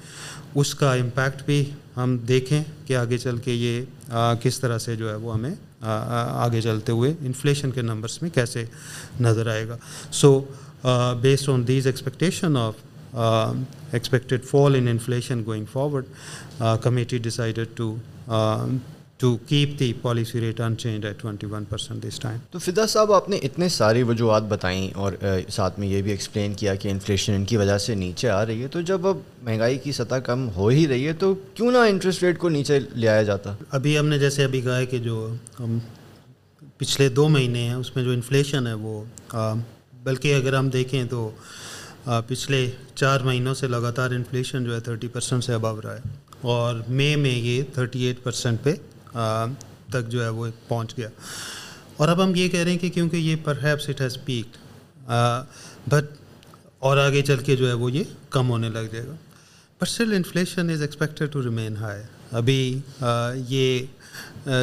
اس 0.56 0.74
کا 0.75 0.94
امپیکٹ 0.94 1.45
بھی 1.45 1.63
ہم 1.97 2.18
دیکھیں 2.27 2.63
کہ 2.88 2.95
آگے 2.95 3.18
چل 3.18 3.38
کے 3.44 3.53
یہ 3.53 4.33
کس 4.41 4.59
طرح 4.59 4.77
سے 4.77 4.95
جو 4.95 5.09
ہے 5.09 5.15
وہ 5.15 5.33
ہمیں 5.33 5.53
آگے 5.81 6.62
چلتے 6.62 6.91
ہوئے 6.91 7.13
انفلیشن 7.25 7.71
کے 7.71 7.81
نمبرس 7.81 8.21
میں 8.21 8.30
کیسے 8.33 8.63
نظر 9.21 9.47
آئے 9.51 9.68
گا. 9.68 9.77
So 10.12 10.39
based 11.21 11.50
on 11.50 11.68
these 11.68 11.88
expectation 11.88 12.57
of 12.57 12.75
expected 13.15 14.45
fall 14.45 14.75
in 14.75 14.88
inflation 14.88 15.44
going 15.45 15.65
forward 15.71 16.06
committee 16.83 17.18
decided 17.18 17.68
to 17.75 17.95
to 19.23 19.35
keep 19.47 19.79
the 19.79 19.93
policy 20.01 20.39
rate 20.41 20.59
unchanged 20.77 21.05
at 21.05 21.21
twenty 21.21 21.47
one 21.47 21.63
percent 21.63 22.03
this 22.03 22.19
time 22.19 22.37
تو 22.51 22.59
فدا 22.59 22.87
صاحب 22.87 23.11
آپ 23.13 23.29
نے 23.29 23.37
اتنے 23.37 23.69
ساری 23.69 24.03
وجوہات 24.03 24.43
بتائیں 24.43 24.93
اور 24.93 25.13
ساتھ 25.49 25.79
میں 25.79 25.87
یہ 25.87 26.01
بھی 26.01 26.11
ایکسپلین 26.11 26.53
کیا 26.53 26.75
کہ 26.75 26.87
انفلیشن 26.87 27.33
ان 27.33 27.45
کی 27.45 27.57
وجہ 27.57 27.77
سے 27.77 27.95
نیچے 27.95 28.29
آ 28.29 28.45
رہی 28.45 28.63
ہے 28.63 28.67
تو 28.67 28.81
جب 28.81 29.07
اب 29.07 29.17
مہنگائی 29.43 29.77
کی 29.77 29.91
سطح 29.91 30.15
کم 30.15 30.49
ہو 30.55 30.67
ہی 30.67 30.87
رہی 30.87 31.07
ہے 31.07 31.13
تو 31.13 31.33
کیوں 31.53 31.71
نہ 31.71 31.77
انٹرسٹ 31.77 32.23
ریٹ 32.23 32.37
کو 32.37 32.49
نیچے 32.49 32.79
لے 32.95 33.07
آیا 33.07 33.23
جاتا؟ 33.23 33.55
ابھی 33.71 33.99
ہم 33.99 34.05
نے 34.05 34.19
جیسے 34.19 34.43
ابھی 34.43 34.61
کہا 34.61 34.77
ہے 34.77 34.85
کہ 34.85 34.97
جو 34.97 35.35
ہم 35.59 35.79
پچھلے 36.77 37.09
دو 37.09 37.29
مہینے 37.29 37.59
ہیں 37.59 37.73
اس 37.73 37.95
میں 37.95 38.03
جو 38.03 38.11
انفلیشن 38.11 38.67
ہے 38.67 38.73
وہ 38.73 39.03
بلکہ 40.03 40.35
اگر 40.35 40.53
ہم 40.53 40.69
دیکھیں 40.69 41.03
تو 41.03 41.29
پچھلے 42.27 42.69
چار 42.95 43.19
مہینوں 43.19 43.53
سے 43.53 43.67
لگاتار 43.67 44.11
انفلیشن 44.11 44.63
جو 44.63 44.75
ہے 44.75 44.79
تھرٹی 44.79 45.07
پرسینٹ 45.07 45.43
سے 45.43 45.53
ابو 45.53 45.81
رہا 45.81 45.95
ہے 45.95 46.01
اور 46.41 46.75
مے 46.87 47.15
میں 47.15 47.31
یہ 47.31 47.63
تھرٹی 47.73 48.03
ایٹ 48.03 48.23
پرسینٹ 48.23 48.63
پہ 48.63 48.73
تک 49.13 50.10
جو 50.10 50.24
ہے 50.24 50.30
وہ 50.30 50.48
پہنچ 50.68 50.98
گیا۔ 50.98 51.10
اور 51.98 52.07
اب 52.07 52.24
ہم 52.24 52.36
یہ 52.36 52.48
کہہ 52.50 52.60
رہے 52.60 52.71
ہیں 52.71 52.77
کہ 52.77 52.89
کیونکہ 52.89 53.18
یہ 53.18 53.36
perhaps 53.63 53.89
it 53.89 54.01
has 54.01 54.18
peak 54.25 54.57
but 55.89 56.06
اور 56.80 56.98
آگے 56.98 57.21
چل 57.21 57.38
کے 57.45 57.56
جو 57.56 57.68
ہے 57.68 57.74
وہ 57.74 57.92
یہ 57.92 58.04
کم 58.30 58.50
ہونے 58.50 58.69
لگ 58.69 58.88
جائے 58.92 59.06
گا۔ 59.07 59.15
But 59.81 59.88
still 59.88 60.13
inflation 60.13 60.69
is 60.69 60.81
expected 60.81 61.31
to 61.31 61.44
remain 61.44 61.75
high 61.77 62.01
ابھی 62.31 62.80
یہ 63.50 63.86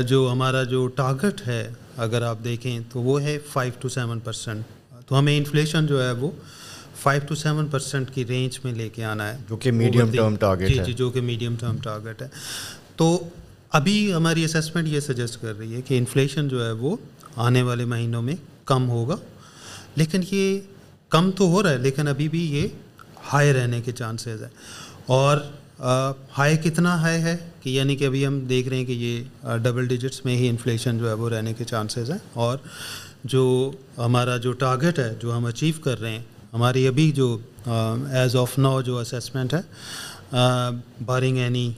جو 0.06 0.28
ہمارا 0.32 0.62
جو 0.64 0.86
ٹارگٹ 0.96 1.46
ہے 1.46 1.62
اگر 1.96 2.22
آپ 2.22 2.38
دیکھیں 2.44 2.78
تو 2.92 3.00
وہ 3.02 3.20
ہے 3.22 3.38
فائیو 3.52 3.72
ٹو 3.80 3.88
سیون 3.88 4.18
پرسینٹ 4.24 5.08
تو 5.08 5.18
ہمیں 5.18 5.36
انفلیشن 5.36 5.86
جو 5.86 6.02
ہے 6.02 6.10
وہ 6.12 6.30
فائیو 7.02 7.22
ٹو 7.28 7.34
سیون 7.34 7.66
پرسینٹ 7.66 8.10
کی 8.14 8.24
رینج 8.26 8.58
میں 8.64 8.72
لے 8.74 8.88
کے 8.88 9.04
آنا 9.04 9.32
ہے۔ 9.32 9.38
جو 9.48 9.56
کہ 9.56 9.72
میڈیم 9.72 10.10
ٹرم 10.12 10.36
ٹارگیٹ 10.36 10.68
جی 10.68 10.78
جی 10.86 10.92
جو 10.92 11.10
کہ 11.10 11.20
میڈیم 11.20 11.54
ٹرم 11.60 11.76
ٹارگیٹ 11.82 12.22
ہے۔ 12.22 12.28
تو 12.96 13.06
ابھی 13.72 14.14
ہماری 14.14 14.44
اسیسمنٹ 14.44 14.88
یہ 14.88 15.00
سجیسٹ 15.00 15.42
کر 15.42 15.58
رہی 15.58 15.74
ہے 15.74 15.82
کہ 15.82 15.98
انفلیشن 15.98 16.48
جو 16.48 16.66
ہے 16.66 16.72
وہ 16.72 16.96
آنے 17.36 17.62
والے 17.62 17.84
مہینوں 17.84 18.22
میں 18.22 18.34
کم 18.64 18.90
ہوگا۔ 18.90 19.16
لیکن 19.96 20.20
یہ 20.30 20.60
کم 21.08 21.30
تو 21.30 21.44
ہو 21.44 21.62
رہا 21.62 21.70
ہے، 21.70 21.78
لیکن 21.78 22.08
ابھی 22.08 22.28
بھی 22.28 22.52
یہ 22.52 22.68
ہائی 23.32 23.52
رہنے 23.52 23.80
کے 23.80 23.92
چانسز 23.92 24.42
ہیں۔ 24.42 24.48
اور 25.06 25.38
ہائی 26.38 26.56
کتنا 26.56 27.00
ہائی 27.02 27.22
ہے 27.22 27.36
کہ 27.60 27.70
یعنی 27.70 27.96
کہ 27.96 28.06
ابھی 28.06 28.26
ہم 28.26 28.40
دیکھ 28.40 28.68
رہے 28.68 28.76
ہیں 28.76 28.84
کہ 28.84 28.92
یہ 28.92 29.24
ڈبل 29.56 29.86
ڈیجٹس 29.86 30.24
میں 30.24 30.36
ہی 30.36 30.48
انفلیشن 30.48 30.98
جو 30.98 31.08
ہے 31.08 31.12
وہ 31.12 31.30
رہنے 31.30 31.52
کے 31.52 31.64
چانسز 31.64 32.10
ہیں۔ 32.10 32.18
اور 32.32 32.58
جو 33.24 33.70
ہمارا 33.98 34.36
جو 34.36 34.52
ٹارگیٹ 34.52 34.98
ہے، 34.98 35.14
جو 35.22 35.36
ہم 35.36 35.46
اچیو 35.46 35.80
کر 35.80 36.00
رہے 36.00 36.10
ہیں، 36.10 36.22
ہماری 36.52 36.88
ابھی 36.88 37.12
جو 37.12 37.38
ایز 38.10 38.36
آف 38.36 38.58
نو 38.58 38.80
جو 38.80 38.98
اسیسمنٹ 38.98 39.54
ہے 39.54 39.60
بارنگ 40.32 41.36
اینی 41.38 41.72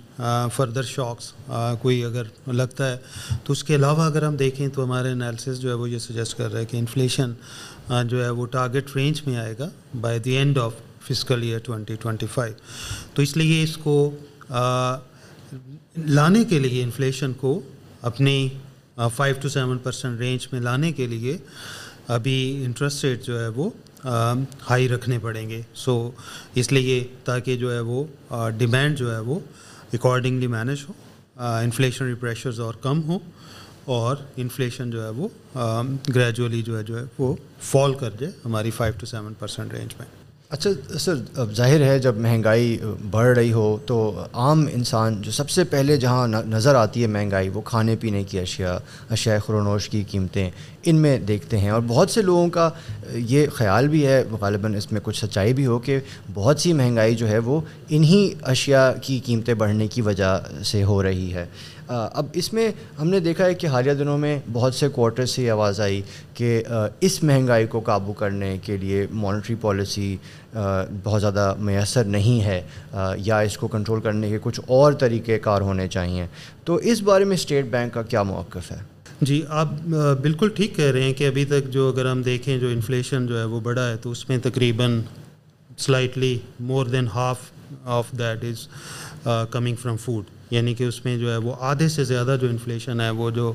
فردر 0.56 0.82
شاکس 0.82 1.32
کوئی 1.80 2.04
اگر 2.04 2.22
لگتا 2.46 2.90
ہے۔ 2.90 2.96
تو 3.44 3.52
اس 3.52 3.64
کے 3.64 3.74
علاوہ 3.74 4.04
اگر 4.04 4.22
ہم 4.22 4.36
دیکھیں 4.36 4.68
تو 4.68 4.84
ہمارے 4.84 5.12
انالیسس 5.12 5.60
جو 5.60 5.68
ہے 5.68 5.74
وہ 5.74 5.90
یہ 5.90 5.98
سجیسٹ 5.98 6.38
کر 6.38 6.52
رہا 6.52 6.60
ہے 6.60 6.64
کہ 6.64 6.76
انفلیشن 6.76 7.32
جو 8.08 8.24
ہے 8.24 8.30
وہ 8.30 8.46
ٹارگیٹ 8.46 8.96
رینج 8.96 9.22
میں 9.26 9.36
آئے 9.36 9.54
گا 9.58 9.68
by 10.00 10.18
the 10.18 10.30
end 10.30 10.58
of 10.58 10.72
fiscal 11.08 11.42
year 11.42 11.58
twenty 11.58 11.94
twenty 11.94 12.26
five 12.26 12.54
تو 13.14 13.22
اس 13.22 13.36
لیے 13.36 13.62
اس 13.62 13.76
کو 13.76 14.10
لانے 15.96 16.44
کے 16.44 16.58
لیے 16.58 16.82
انفلیشن 16.82 17.32
کو 17.32 17.60
اپنی 18.02 18.48
five 19.16 19.34
to 19.42 19.48
seven 19.48 19.78
percent 19.78 20.20
range 20.20 20.46
میں 20.52 20.60
لانے 20.60 20.92
کے 20.92 21.06
لیے 21.06 21.38
ابھی 22.08 22.62
انٹرسٹ 22.64 23.04
ریٹ 23.04 23.24
جو 23.24 23.40
ہے 23.40 23.48
وہ 23.48 23.70
ہائی 24.04 24.88
رکھنے 24.88 25.18
پڑیں 25.18 25.48
گے۔ 25.50 25.60
سو 25.74 26.10
اس 26.54 26.72
لیے 26.72 27.04
تاکہ 27.24 27.56
جو 27.56 27.72
ہے 27.72 27.80
وہ 27.80 28.04
ڈیمانڈ 28.58 28.98
جو 28.98 29.14
ہے 29.14 29.18
وہ 29.18 29.38
اکارڈنگلی 29.92 30.46
مینیج 30.46 30.84
ہو 30.88 30.92
انفلیشنری 31.36 32.14
پریشرز 32.14 32.60
اور 32.60 32.74
کم 32.82 33.02
ہوں 33.02 33.18
اور 33.84 34.16
انفلیشن 34.36 34.90
جو 34.90 35.04
ہے 35.04 35.10
وہ 35.16 35.28
گریجولی 36.14 36.62
جو 36.62 36.78
ہے 36.78 36.82
جو 36.82 36.98
ہے 36.98 37.04
وہ 37.18 37.34
فال 37.70 37.94
کر 37.94 38.10
جائے 38.18 38.32
ہماری 38.44 38.70
five 38.70 38.94
to 39.00 39.06
seven 39.06 39.34
percent 39.38 39.72
range 39.72 39.94
میں۔ 39.98 40.06
اچھا 40.52 40.98
سر، 40.98 41.14
اب 41.36 41.54
ظاہر 41.54 41.80
ہے 41.80 41.98
جب 41.98 42.16
مہنگائی 42.16 42.78
بڑھ 43.10 43.38
رہی 43.38 43.52
ہو 43.52 43.78
تو 43.86 44.24
عام 44.32 44.64
انسان 44.72 45.22
جو 45.22 45.30
سب 45.30 45.50
سے 45.50 45.64
پہلے 45.64 45.96
جہاں 45.96 46.28
نظر 46.28 46.74
آتی 46.74 47.02
ہے 47.02 47.06
مہنگائی، 47.06 47.48
وہ 47.48 47.60
کھانے 47.60 47.96
پینے 47.96 48.22
کی 48.24 48.38
اشیاء 48.38 48.74
اشیاء 49.10 49.38
خرونوش 49.46 49.88
کی 49.88 50.02
قیمتیں، 50.10 50.50
ان 50.82 50.96
میں 50.96 51.18
دیکھتے 51.18 51.58
ہیں۔ 51.58 51.70
اور 51.70 51.80
بہت 51.86 52.10
سے 52.10 52.22
لوگوں 52.22 52.48
کا 52.48 52.70
یہ 53.14 53.46
خیال 53.52 53.88
بھی 53.88 54.06
ہے، 54.06 54.24
غالباً 54.40 54.74
اس 54.74 54.92
میں 54.92 55.00
کچھ 55.04 55.24
سچائی 55.24 55.52
بھی 55.52 55.66
ہو 55.66 55.78
کہ 55.78 55.98
بہت 56.34 56.60
سی 56.60 56.72
مہنگائی 56.72 57.14
جو 57.14 57.28
ہے 57.28 57.38
وہ 57.38 57.60
انہی 57.88 58.34
اشیاء 58.42 58.90
کی 59.02 59.20
قیمتیں 59.24 59.54
بڑھنے 59.54 59.88
کی 59.88 60.00
وجہ 60.00 60.40
سے 60.64 60.84
ہو 60.84 61.02
رہی 61.02 61.34
ہے۔ 61.34 61.46
اب 61.88 62.26
اس 62.32 62.52
میں 62.52 62.72
ہم 63.00 63.08
نے 63.08 63.20
دیکھا 63.20 63.44
ہے 63.44 63.54
کہ 63.54 63.66
حالیہ 63.66 63.92
دنوں 63.92 64.18
میں 64.18 64.38
بہت 64.52 64.74
سے 64.74 64.88
کوارٹر 64.88 65.26
سے 65.26 65.42
یہ 65.42 65.50
آواز 65.50 65.80
آئی 65.80 66.02
کہ 66.34 66.62
اس 67.00 67.22
مہنگائی 67.22 67.66
کو 67.66 67.80
قابو 67.80 68.12
کرنے 68.12 68.58
کے 68.62 68.76
لیے 68.76 69.06
مانیٹری 69.10 69.56
پالیسی 69.60 70.16
بہت 71.02 71.20
زیادہ 71.20 71.54
میسر 71.58 72.04
نہیں 72.04 72.44
ہے 72.44 72.62
یا 73.16 73.40
اس 73.40 73.58
کو 73.58 73.68
کنٹرول 73.68 74.00
کرنے 74.00 74.28
کے 74.28 74.38
کچھ 74.42 74.60
اور 74.66 74.92
طریقہ 74.92 75.32
کار 75.42 75.60
ہونے 75.60 75.88
چاہئیں۔ 75.88 76.26
تو 76.64 76.74
اس 76.74 77.02
بارے 77.02 77.24
میں 77.24 77.36
اسٹیٹ 77.36 77.64
بینک 77.64 77.94
کا 77.94 78.02
کیا 78.02 78.22
موقف 78.22 78.70
ہے؟ 78.70 78.92
جی 79.20 79.42
آپ 79.48 79.68
بالکل 80.22 80.48
ٹھیک 80.48 80.76
کہہ 80.76 80.90
رہے 80.90 81.02
ہیں 81.02 81.12
کہ 81.12 81.26
ابھی 81.26 81.44
تک 81.44 81.68
جو 81.70 81.88
اگر 81.88 82.10
ہم 82.10 82.22
دیکھیں 82.22 82.58
جو 82.58 82.68
انفلیشن 82.68 83.26
جو 83.26 83.38
ہے 83.38 83.44
وہ 83.44 83.60
بڑا 83.60 83.88
ہے 83.90 83.96
تو 83.96 84.10
اس 84.10 84.28
میں 84.28 84.38
تقریباً 84.42 85.00
slightly 85.78 86.38
more 86.60 86.86
than 86.86 87.08
half 87.14 87.38
of 87.84 88.04
that 88.18 88.44
is 88.44 88.68
coming 89.24 89.76
from 89.76 89.96
food 89.96 90.24
یعنی 90.50 90.74
کہ 90.74 90.84
اس 90.84 91.04
میں 91.04 91.18
جو 91.18 91.30
ہے 91.30 91.36
وہ 91.36 91.54
آدھے 91.60 91.88
سے 91.88 92.04
زیادہ 92.04 92.36
جو 92.40 92.48
انفلیشن 92.48 93.00
ہے، 93.00 93.10
وہ 93.10 93.30
جو 93.30 93.52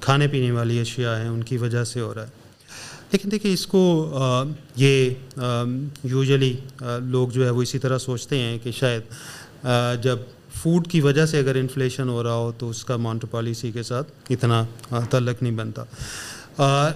کھانے 0.00 0.28
پینے 0.28 0.50
والی 0.50 0.80
اشیاء 0.80 1.16
ہیں، 1.16 1.28
ان 1.28 1.42
کی 1.42 1.56
وجہ 1.56 1.84
سے 1.84 2.00
ہو 2.00 2.14
رہا 2.14 2.22
ہے۔ 2.22 2.44
لیکن 3.12 3.30
دیکھیے، 3.30 3.52
اس 3.52 3.66
کو 3.66 4.12
یہ 4.76 5.10
یوزلی 6.04 6.56
لوگ 7.00 7.28
جو 7.28 7.44
ہے 7.44 7.50
وہ 7.50 7.62
اسی 7.62 7.78
طرح 7.78 7.98
سوچتے 7.98 8.38
ہیں 8.38 8.58
کہ 8.62 8.70
شاید 8.70 9.02
جب 10.02 10.18
فوڈ 10.54 10.88
کی 10.88 11.00
وجہ 11.00 11.26
سے 11.26 11.38
اگر 11.38 11.54
انفلیشن 11.54 12.08
ہو 12.08 12.22
رہا 12.22 12.34
ہو 12.34 12.52
تو 12.58 12.70
اس 12.70 12.84
کا 12.84 12.96
مانٹو 12.96 13.26
پالیسی 13.26 13.70
کے 13.72 13.82
ساتھ 13.82 14.12
اتنا 14.30 14.64
تعلق 15.10 15.42
نہیں 15.42 15.52
بنتا۔ 15.52 16.90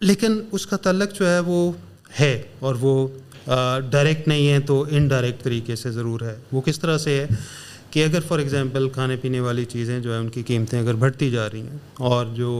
لیکن 0.00 0.40
اس 0.52 0.66
کا 0.66 0.76
تعلق 0.76 1.18
جو 1.18 1.28
ہے 1.28 1.40
وہ 1.40 1.72
ہے 2.20 2.42
اور 2.58 2.74
وہ 2.80 3.06
ڈائریکٹ 3.90 4.28
نہیں 4.28 4.48
ہے 4.48 4.58
تو 4.60 4.84
انڈائریکٹ 4.90 5.42
طریقے 5.44 5.76
سے 5.76 5.90
ضرور 5.90 6.20
ہے۔ 6.20 6.36
وہ 6.52 6.60
کس 6.60 6.78
طرح 6.80 6.98
سے 6.98 7.20
ہے 7.20 7.26
کہ 7.90 8.04
اگر 8.04 8.20
فار 8.28 8.38
ایگزامپل 8.38 8.88
کھانے 8.88 9.16
پینے 9.16 9.40
والی 9.40 9.64
چیزیں 9.64 9.98
جو 10.00 10.12
ہیں 10.12 10.18
ان 10.20 10.28
کی 10.28 10.42
قیمتیں 10.42 10.78
اگر 10.80 10.94
بڑھتی 10.94 11.30
جا 11.30 11.48
رہی 11.50 11.60
ہیں 11.60 11.78
اور 12.06 12.26
جو 12.34 12.50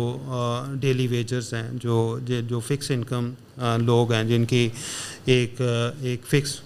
ڈیلی 0.81 1.07
ویجرز 1.07 1.53
ہیں، 1.55 1.69
جو 1.75 2.19
جو 2.49 2.61
فکس 2.61 2.91
انکم 2.91 3.31
لوگ 3.81 4.13
ہیں، 4.13 4.23
جن 4.25 4.45
کی 4.45 4.69
ایک 5.25 5.61
ایک 6.01 6.27
فکس 6.27 6.61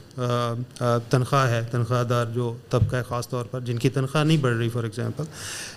تنخواہ 1.11 1.51
ہے، 1.51 1.63
تنخواہ 1.71 2.03
دار 2.05 2.27
جو 2.35 2.53
طبقہ 2.71 2.97
ہے، 2.97 3.03
خاص 3.03 3.29
طور 3.29 3.45
پر 3.45 3.61
جن 3.61 3.79
کی 3.79 3.89
تنخواہ 3.89 4.25
نہیں 4.25 4.37
بڑھ 4.37 4.57
رہی 4.57 4.69
فار 4.69 4.85
ایگزامپل 4.85 5.25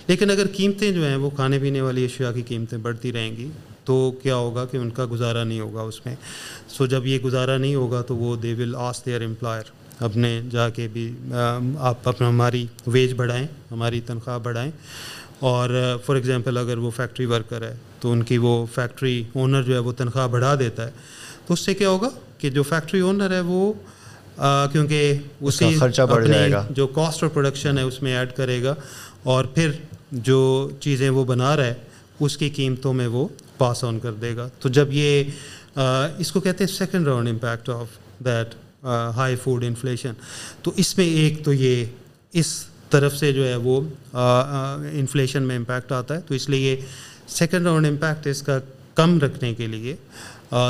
لیکن 0.07 0.31
اگر 0.31 0.47
قیمتیں 0.53 0.91
جو 0.91 1.05
ہیں 1.05 1.15
وہ 1.15 1.29
کھانے 1.29 1.59
پینے 1.59 1.81
والی 1.81 2.05
اشیاء 2.05 2.31
کی 2.31 2.41
قیمتیں 2.41 2.77
بڑھتی 2.77 3.11
رہیں 3.13 3.35
گی 3.37 3.49
تو 3.85 4.11
کیا 4.23 4.35
ہوگا 4.35 4.65
کہ 4.65 4.77
ان 4.77 4.89
کا 4.89 5.05
گزارا 5.11 5.43
نہیں 5.43 5.59
ہوگا 5.59 5.81
اس 5.81 6.05
میں۔ 6.05 6.15
سو 6.67 6.85
جب 6.85 7.05
یہ 7.05 7.19
گزارا 7.19 7.57
نہیں 7.57 7.75
ہوگا 7.75 8.01
تو 8.01 8.15
وہ 8.15 8.35
دے 8.35 8.53
ول 8.53 8.75
آس 8.77 9.05
دیئر 9.05 9.21
امپلائر 9.21 9.63
اپنے 9.99 10.41
جا 10.51 10.69
کے 10.69 10.87
بھی 10.93 11.11
آپ 11.77 12.09
اپنا 12.09 12.29
ہماری 12.29 12.65
ویج 12.87 13.13
بڑھائیں 13.13 13.47
ہماری 13.71 14.01
تنخواہ 14.01 14.39
بڑھائیں۔ 14.39 14.71
اور 15.39 15.97
فار 16.05 16.15
ایگزامپل 16.15 16.57
اگر 16.57 16.77
وہ 16.77 16.91
فیکٹری 16.91 17.25
ورکر 17.25 17.61
ہے 17.61 17.75
تو 17.99 18.11
ان 18.11 18.23
کی 18.23 18.37
وہ 18.37 18.65
فیکٹری 18.75 19.23
اونر 19.33 19.61
جو 19.61 19.73
ہے 19.73 19.79
وہ 19.79 19.91
تنخواہ 19.91 20.27
بڑھا 20.27 20.55
دیتا 20.59 20.85
ہے۔ 20.85 20.91
تو 21.45 21.53
اس 21.53 21.59
سے 21.59 21.73
کیا 21.73 21.89
ہوگا 21.89 22.09
کہ 22.37 22.49
جو 22.49 22.63
فیکٹری 22.63 22.99
اونر 22.99 23.31
ہے 23.31 23.39
وہ 23.39 23.73
کیونکہ 24.71 25.13
اسی 25.41 25.75
خرچہ 25.79 26.01
بڑھ 26.01 26.27
جائے 26.27 26.51
گا۔ 26.51 26.67
جو 26.69 26.87
کاسٹ 26.87 27.23
آف 27.23 27.33
پروڈکشن 27.33 27.77
ہے 27.77 27.83
اس 27.83 28.01
میں 28.03 28.15
ایڈ 28.17 28.33
کرے 28.33 28.63
گا۔ 28.63 28.75
اور 29.23 29.45
پھر 29.45 29.71
جو 30.11 30.69
چیزیں 30.79 31.09
وہ 31.09 31.23
بنا 31.25 31.55
رہا 31.57 31.65
ہے 31.65 31.73
اس 32.25 32.37
کی 32.37 32.49
قیمتوں 32.49 32.93
میں 32.93 33.07
وہ 33.07 33.27
پاس 33.57 33.83
آن 33.83 33.99
کر 33.99 34.13
دے 34.21 34.35
گا۔ 34.35 34.47
تو 34.59 34.69
جب 34.69 34.87
یہ 34.91 35.23
اس 36.17 36.31
کو 36.31 36.39
کہتے 36.39 36.63
ہیں 36.63 36.71
second 36.71 37.07
round 37.07 37.27
impact 37.29 37.69
of 37.69 37.87
that 38.25 38.55
high 39.15 39.35
food 39.35 39.63
inflation 39.63 40.13
تو 40.61 40.71
اس 40.75 40.97
میں 40.97 41.05
ایک 41.05 41.43
تو 41.45 41.53
یہ، 41.53 41.85
اس 42.33 42.65
طرف 42.89 43.15
سے 43.17 43.31
جو 43.33 43.47
ہے 43.47 43.55
وہ 43.55 43.79
انفلیشن 44.91 45.43
میں 45.43 45.55
امپیکٹ 45.57 45.91
آتا 45.91 46.15
ہے۔ 46.15 46.21
تو 46.21 46.33
اس 46.33 46.49
لیے 46.49 46.79
سیکنڈ 47.27 47.65
راؤنڈ 47.65 47.87
امپیکٹ 47.87 48.27
اس 48.27 48.41
کا 48.41 48.59
کم 48.95 49.19
رکھنے 49.19 49.53
کے 49.53 49.67
لیے 49.67 49.95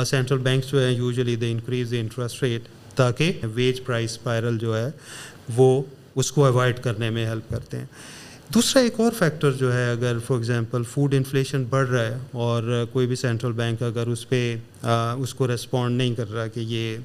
سینٹرل 0.06 0.38
بینکس 0.38 0.70
جو 0.70 0.82
ہے 0.84 0.92
usually 0.92 1.36
they 1.36 1.50
increase 1.52 1.90
the 1.90 1.98
interest 2.00 2.42
rate 2.42 2.68
تاکہ 2.96 3.40
ویج 3.54 3.84
پرائز 3.84 4.10
اسپائرل 4.10 4.58
جو 4.58 4.76
ہے 4.76 4.88
وہ 5.56 5.82
اس 6.14 6.30
کو 6.32 6.44
اوائڈ 6.46 6.82
کرنے 6.82 7.10
میں 7.10 7.26
ہیلپ 7.26 7.50
کرتے 7.50 7.78
ہیں۔ 7.78 7.86
دوسرا 8.48 8.82
ایک 8.82 8.98
اور 9.00 9.12
فیکٹر 9.18 9.52
جو 9.58 9.72
ہے، 9.74 9.90
اگر 9.90 10.18
فار 10.26 10.36
ایگزامپل 10.36 10.82
فوڈ 10.90 11.14
انفلیشن 11.14 11.64
بڑھ 11.70 11.88
رہا 11.90 12.04
ہے 12.04 12.18
اور 12.32 12.84
کوئی 12.92 13.06
بھی 13.06 13.16
سینٹرل 13.16 13.52
بینک 13.52 13.82
اگر 13.82 14.06
اس 14.06 14.28
پہ 14.28 14.56
اس 14.82 15.34
کو 15.34 15.48
ریسپونڈ 15.48 15.96
نہیں 15.98 16.14
کر 16.14 16.32
رہا 16.32 16.46
کہ 16.46 16.60
یہ 16.60 16.96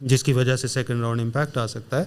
جس 0.00 0.22
کی 0.22 0.32
وجہ 0.32 0.56
سے 0.56 0.68
سیکنڈ 0.68 1.00
راؤنڈ 1.00 1.20
امپیکٹ 1.20 1.56
آ 1.58 1.66
سکتا 1.66 2.00
ہے، 2.00 2.04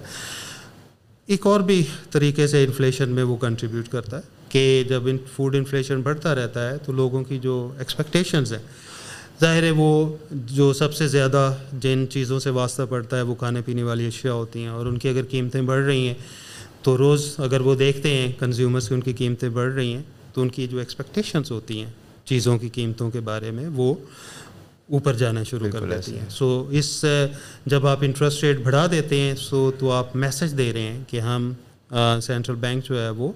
ایک 1.28 1.46
اور 1.46 1.60
بھی 1.60 1.82
طریقے 2.12 2.46
سے 2.46 2.62
انفلیشن 2.64 3.10
میں 3.14 3.22
وہ 3.24 3.36
کنٹریبیوٹ 3.40 3.88
کرتا 3.88 4.16
ہے 4.16 4.32
کہ 4.48 4.84
جب 4.88 5.06
ان 5.06 5.18
فوڈ 5.34 5.56
انفلیشن 5.56 6.00
بڑھتا 6.02 6.34
رہتا 6.34 6.68
ہے 6.70 6.78
تو 6.84 6.92
لوگوں 6.92 7.22
کی 7.24 7.38
جو 7.42 7.56
ایکسپیکٹیشنز 7.78 8.52
ہیں، 8.52 8.62
ظاہر 9.40 9.62
ہے 9.62 9.70
وہ 9.76 10.16
جو 10.32 10.72
سب 10.72 10.94
سے 10.94 11.08
زیادہ 11.08 11.52
جن 11.80 12.04
چیزوں 12.10 12.38
سے 12.40 12.50
واسطہ 12.50 12.82
پڑتا 12.90 13.16
ہے 13.16 13.22
وہ 13.22 13.34
کھانے 13.34 13.60
پینے 13.64 13.82
والی 13.82 14.06
اشیاء 14.06 14.32
ہوتی 14.32 14.62
ہیں 14.62 14.68
اور 14.68 14.86
ان 14.86 14.98
کی 14.98 15.08
اگر 15.08 15.24
قیمتیں 15.30 15.60
بڑھ 15.62 15.84
رہی 15.84 16.06
ہیں 16.06 16.14
تو 16.84 16.98
روز 16.98 17.34
اگر 17.38 17.60
وہ 17.60 17.74
دیکھتے 17.74 18.14
ہیں 18.14 18.32
کنزیومرس 18.38 18.88
کی 18.88 18.94
ان 18.94 19.00
کی 19.00 19.12
قیمتیں 19.12 19.48
بڑھ 19.48 19.72
رہی 19.74 19.94
ہیں 19.94 20.02
تو 20.32 20.42
ان 20.42 20.48
کی 20.48 20.66
جو 20.66 20.78
ایکسپیکٹیشنس 20.78 21.50
ہوتی 21.50 21.80
ہیں 21.80 21.90
چیزوں 22.24 22.58
کی 22.58 22.68
قیمتوں 22.68 23.10
کے 23.10 23.20
بارے 23.20 23.50
میں 23.50 23.68
وہ 23.68 23.94
اوپر 24.90 25.14
جانا 25.14 25.42
شروع 25.42 25.68
کر 25.70 25.80
دیتی 25.80 26.18
ہیں۔ 26.18 26.28
سو 26.30 26.68
اس 26.70 27.04
جب 27.66 27.86
آپ 27.86 27.98
انٹرسٹ 28.02 28.44
ریٹ 28.44 28.58
بڑھا 28.58 28.86
دیتے 28.90 29.20
ہیں 29.20 29.34
سو 29.34 29.70
تو 29.78 29.90
آپ 29.92 30.16
میسج 30.16 30.58
دے 30.58 30.72
رہے 30.72 30.80
ہیں 30.80 31.02
کہ 31.08 31.20
ہم 31.20 31.52
سینٹرل 32.22 32.56
بینک 32.56 32.84
جو 32.84 33.02
ہے 33.02 33.08
وہ 33.10 33.32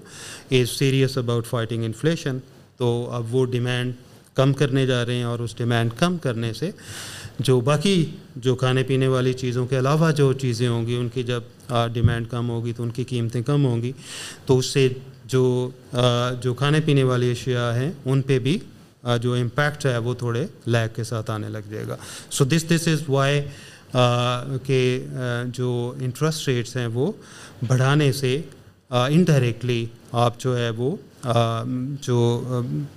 is 0.51 0.69
serious 0.69 1.17
about 1.17 1.47
fighting 1.47 1.83
inflation 1.83 2.37
تو 2.77 3.09
اب 3.11 3.35
وہ 3.35 3.45
ڈیمانڈ 3.45 3.93
کم 4.35 4.53
کرنے 4.53 4.85
جا 4.85 5.05
رہے 5.05 5.15
ہیں 5.15 5.23
اور 5.23 5.39
اس 5.39 5.55
ڈیمانڈ 5.57 5.93
کم 5.99 6.17
کرنے 6.23 6.51
سے 6.53 6.69
جو 7.39 7.59
باقی 7.61 8.05
جو 8.35 8.55
کھانے 8.55 8.83
پینے 8.83 9.07
والی 9.07 9.33
چیزوں 9.33 9.65
کے 9.67 9.79
علاوہ 9.79 10.11
جو 10.11 10.31
چیزیں 10.33 10.67
ہوں 10.67 10.85
گی، 10.87 10.95
ان 10.95 11.09
کی 11.13 11.23
جب 11.23 11.41
ڈیمانڈ 11.93 12.29
کم 12.29 12.49
ہوگی 12.49 12.73
تو 12.77 12.83
ان 12.83 12.89
کی 12.91 13.03
قیمتیں 13.03 13.41
کم 13.41 13.65
ہوں 13.65 13.81
گی، 13.81 13.91
تو 14.45 14.57
اس 14.57 14.65
سے 14.65 14.87
جو 15.25 15.69
جو 16.41 16.53
کھانے 16.53 16.79
پینے 16.85 17.03
والی 17.03 17.31
اشیاء 17.31 17.71
ہیں، 17.75 17.91
ان 18.05 18.21
پہ 18.21 18.39
بھی 18.39 18.57
جو 19.21 19.33
امپیکٹ 19.33 19.85
ہے 19.85 19.97
وہ 19.97 20.13
تھوڑے 20.19 20.45
لیک 20.65 20.95
کے 20.95 21.03
ساتھ 21.03 21.31
آنے 21.31 21.49
لگ 21.49 21.69
جائے 21.69 21.85
گا۔ 21.87 21.95
سو 22.29 22.45
دس 22.45 22.69
دس 22.69 22.87
از 22.87 23.03
وائی 23.07 23.41
کہ 24.63 24.79
جو 25.53 25.93
انٹرسٹ 26.01 26.47
ریٹس 26.47 26.75
ہیں 26.77 26.87
وہ 26.93 27.11
بڑھانے 27.67 28.11
سے 28.11 28.39
انڈائریکٹلی 28.89 29.85
آپ 30.11 30.39
جو 30.39 30.57
ہے 30.57 30.69
وہ 30.77 30.95
جو 32.01 32.41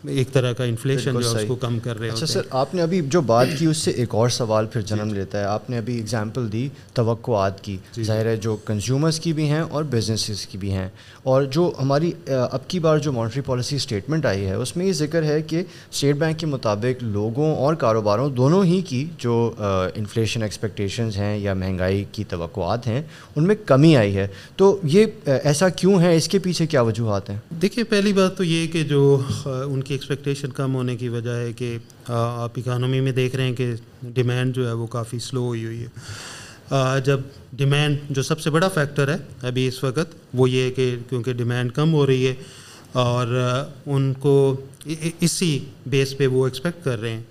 ایک 0.08 0.32
طرح 0.32 0.52
کا 0.52 0.64
انفلیشن 0.64 1.12
جو 1.12 1.18
اس 1.18 1.36
کو 1.48 1.54
کم 1.54 1.78
کر 1.78 1.98
رہے 1.98 2.08
اچھا 2.08 2.26
سر 2.26 2.40
آپ 2.50 2.74
نے 2.74 2.82
ابھی 2.82 3.00
جو 3.04 3.20
بات 3.20 3.46
کی 3.58 3.66
اس 3.66 3.76
سے 3.76 3.90
ایک 3.90 4.14
اور 4.14 4.28
سوال 4.28 4.66
پھر 4.66 4.80
جنم 4.80 5.08
جی،۔ 5.08 5.14
لیتا 5.14 5.40
ہے۔ 5.40 5.44
آپ 5.44 5.70
نے 5.70 5.78
ابھی 5.78 6.00
اگزامپل 6.00 6.52
دی 6.52 6.68
توقعات 6.94 7.64
کی۔ 7.64 7.76
جی، 7.92 8.02
ظاہر 8.02 8.26
ہے 8.26 8.36
جو 8.36 8.56
کنزیومرس 8.56 9.20
کی 9.20 9.32
بھی 9.32 9.48
ہیں 9.48 9.60
اور 9.60 9.84
بزنسز 9.84 10.46
کی 10.46 10.58
بھی 10.58 10.72
ہیں۔ 10.72 10.88
اور 11.22 11.42
جو 11.42 11.72
ہماری 11.80 12.12
اب 12.26 12.68
کی 12.68 12.78
بار 12.78 12.98
جو 12.98 13.12
مانیٹری 13.12 13.42
پالیسی 13.42 13.76
اسٹیٹمنٹ 13.76 14.26
آئی 14.26 14.46
ہے 14.46 14.54
اس 14.54 14.76
میں 14.76 14.86
یہ 14.86 14.92
ذکر 14.92 15.22
ہے 15.22 15.42
کہ 15.42 15.62
اسٹیٹ 15.92 16.16
بینک 16.16 16.38
کے 16.38 16.46
مطابق 16.46 17.02
لوگوں 17.02 17.56
اور 17.56 17.74
کاروباروں 17.74 18.30
دونوں 18.30 18.64
ہی 18.64 18.80
کی 18.80 19.06
جو 19.18 19.52
انفلیشن 19.94 20.42
ایکسپیکٹیشنز 20.42 21.16
ہیں 21.16 21.38
یا 21.38 21.54
مہنگائی 21.54 22.04
کی 22.12 22.24
توقعات 22.24 22.86
ہیں 22.86 23.02
ان 23.36 23.46
میں 23.46 23.54
کمی 23.66 23.96
آئی 23.96 24.16
ہے۔ 24.16 24.26
تو 24.56 24.78
یہ 24.82 25.06
ایسا 25.26 25.68
کیوں 25.68 26.00
ہے؟ 26.00 26.16
اس 26.16 26.28
کے 26.28 26.38
پیچھے 26.38 26.66
کیا 26.66 26.80
وجوہات 26.80 27.30
ہیں؟ 27.30 27.36
دیکھیے 27.62 27.84
پہلی 27.84 28.11
پہلی 28.12 28.22
بات 28.22 28.36
تو 28.36 28.44
یہ 28.44 28.66
کہ 28.66 28.82
جو 28.82 29.18
ان 29.44 29.82
کی 29.82 29.94
ایکسپیکٹیشن 29.94 30.50
کم 30.50 30.74
ہونے 30.74 30.96
کی 30.96 31.08
وجہ 31.08 31.30
ہے 31.30 31.52
کہ 31.52 31.78
آپ 32.08 32.52
اکانومی 32.56 33.00
میں 33.00 33.12
دیکھ 33.12 33.36
رہے 33.36 33.44
ہیں 33.44 33.52
کہ 33.52 33.72
ڈیمانڈ 34.02 34.54
جو 34.54 34.68
ہے 34.68 34.72
وہ 34.72 34.86
کافی 34.86 35.18
سلو 35.18 35.40
ہوئی 35.40 35.64
ہوئی 35.64 35.84
ہے۔ 35.84 35.88
جب 37.04 37.20
ڈیمانڈ 37.52 37.98
جو 38.10 38.22
سب 38.22 38.40
سے 38.40 38.50
بڑا 38.50 38.68
فیکٹر 38.68 39.08
ہے 39.08 39.16
ابھی 39.42 39.66
اس 39.68 39.84
وقت، 39.84 40.14
وہ 40.34 40.50
یہ 40.50 40.62
ہے 40.62 40.70
کہ 40.70 40.96
کیونکہ 41.08 41.32
ڈیمانڈ 41.32 41.72
کم 41.72 41.92
ہو 41.92 42.06
رہی 42.06 42.26
ہے 42.26 42.34
اور 42.92 43.26
ان 43.86 44.12
کو 44.12 44.56
اسی 45.20 45.58
بیس 45.86 46.16
پہ 46.16 46.26
وہ 46.26 46.46
ایکسپیکٹ 46.46 46.84
کر 46.84 47.00
رہے 47.00 47.10
ہیں 47.10 47.22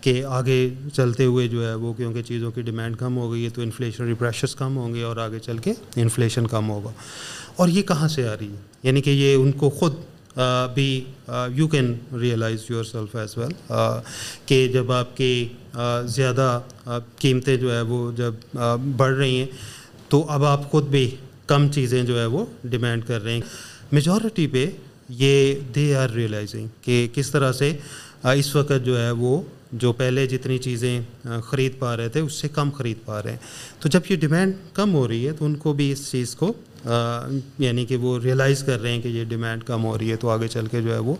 کہ 0.00 0.24
آگے 0.24 0.70
چلتے 0.92 1.24
ہوئے 1.24 1.48
جو 1.48 1.68
ہے 1.68 1.74
وہ، 1.74 1.92
کیونکہ 1.92 2.22
چیزوں 2.22 2.50
کی 2.50 2.62
ڈیمانڈ 2.62 2.96
کم 2.96 3.18
ہو 3.18 3.32
گئی 3.32 3.44
ہے 3.44 3.50
تو 3.50 3.62
انفلیشنری 3.62 4.14
پریشرس 4.14 4.54
کم 4.54 4.76
ہوں 4.76 4.94
گے 4.94 5.02
اور 5.02 5.16
آگے 5.16 5.38
چل 5.38 5.58
کے 5.58 5.72
انفلیشن 5.96 6.46
کم 6.46 6.70
ہوگا۔ 6.70 6.90
اور 7.56 7.68
یہ 7.68 7.82
کہاں 7.82 8.08
سے 8.08 8.28
آ 8.28 8.34
رہی 8.40 8.48
ہے؟ 8.48 8.60
یعنی 8.82 9.02
کہ 9.02 9.10
یہ 9.10 9.34
ان 9.34 9.52
کو 9.52 9.70
خود 9.70 9.94
بھی 10.74 11.04
you 11.54 11.66
can 11.68 11.94
realise 12.20 12.64
yourself 12.84 13.14
as 13.16 13.36
well 13.38 13.52
کہ 14.46 14.66
جب 14.68 14.92
آپ 14.92 15.16
کی 15.16 15.48
زیادہ 16.06 16.60
قیمتیں 17.18 17.56
جو 17.56 17.74
ہے 17.74 17.80
وہ 17.80 18.10
جب 18.16 18.56
بڑھ 18.96 19.16
رہی 19.16 19.38
ہیں، 19.38 19.46
تو 20.08 20.24
اب 20.28 20.44
آپ 20.44 20.70
خود 20.70 20.86
بھی 20.88 21.10
کم 21.46 21.70
چیزیں 21.72 22.02
جو 22.04 22.18
ہے 22.20 22.26
وہ 22.26 22.44
ڈیمانڈ 22.64 23.06
کر 23.06 23.22
رہے 23.22 23.32
ہیں۔ 23.32 23.40
میجورٹی 23.92 24.46
پہ 24.46 24.66
یہ 25.08 25.54
دے 25.74 25.94
آر 25.96 26.10
ریئلائزنگ 26.10 26.66
کہ 26.82 27.06
کس 27.14 27.30
طرح 27.30 27.52
سے 27.52 27.76
اس 28.34 28.54
وقت 28.56 28.84
جو 28.84 29.00
ہے 29.00 29.10
وہ 29.10 29.40
جو 29.72 29.92
پہلے 29.92 30.26
جتنی 30.26 30.58
چیزیں 30.58 31.00
خرید 31.44 31.78
پا 31.78 31.96
رہے 31.96 32.08
تھے 32.08 32.20
اس 32.20 32.34
سے 32.34 32.48
کم 32.48 32.70
خرید 32.70 33.04
پا 33.04 33.22
رہے 33.22 33.30
ہیں۔ 33.30 33.38
تو 33.80 33.88
جب 33.88 34.00
یہ 34.08 34.16
ڈیمانڈ 34.16 34.54
کم 34.72 34.94
ہو 34.94 35.06
رہی 35.08 35.26
ہے 35.26 35.32
تو 35.32 35.44
ان 35.44 35.54
کو 35.54 35.72
بھی 35.72 35.92
اس 35.92 36.10
چیز 36.10 36.34
کو 36.34 36.52
یعنی 37.58 37.84
کہ 37.86 37.96
وہ 37.96 38.18
ریئلائز 38.18 38.62
کر 38.62 38.80
رہے 38.80 38.92
ہیں 38.92 39.02
کہ 39.02 39.08
یہ 39.08 39.24
ڈیمانڈ 39.24 39.64
کم 39.64 39.84
ہو 39.84 39.98
رہی 39.98 40.10
ہے 40.10 40.16
تو 40.16 40.30
آگے 40.30 40.48
چل 40.48 40.66
کے 40.66 40.82
جو 40.82 40.94
ہے 40.94 40.98
وہ 40.98 41.14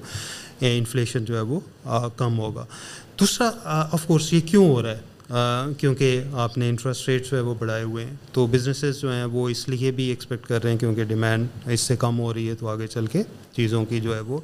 انفلیشن 0.60 1.24
جو 1.24 1.36
ہے 1.36 1.40
وہ 1.40 1.60
کم 2.16 2.38
ہوگا۔ 2.38 2.64
دوسرا 3.20 3.50
آف 3.64 4.06
کورس 4.06 4.32
یہ 4.32 4.40
کیوں 4.40 4.68
ہو 4.68 4.82
رہا 4.82 4.90
ہے؟ 4.90 5.09
کیونکہ 5.78 6.20
آپ 6.32 6.56
نے 6.58 6.68
انٹرسٹ 6.68 7.08
ریٹ 7.08 7.30
جو 7.30 7.36
ہے 7.36 7.42
وہ 7.42 7.54
بڑھائے 7.58 7.82
ہوئے 7.82 8.04
ہیں۔ 8.04 8.14
تو 8.32 8.46
بزنسز 8.46 9.00
جو 9.00 9.12
ہیں 9.12 9.24
وہ 9.24 9.48
اس 9.48 9.68
لیے 9.68 9.90
بھی 9.90 10.04
ایکسپیکٹ 10.04 10.46
کر 10.46 10.62
رہے 10.62 10.70
ہیں 10.70 10.78
کیونکہ 10.78 11.04
ڈیمانڈ 11.04 11.46
اس 11.72 11.80
سے 11.80 11.96
کم 11.96 12.18
ہو 12.20 12.32
رہی 12.34 12.48
ہے 12.48 12.54
تو 12.60 12.68
آگے 12.68 12.86
چل 12.86 13.06
کے 13.06 13.22
چیزوں 13.56 13.84
کی 13.84 14.00
جو 14.00 14.14
ہے 14.14 14.20
وہ 14.28 14.40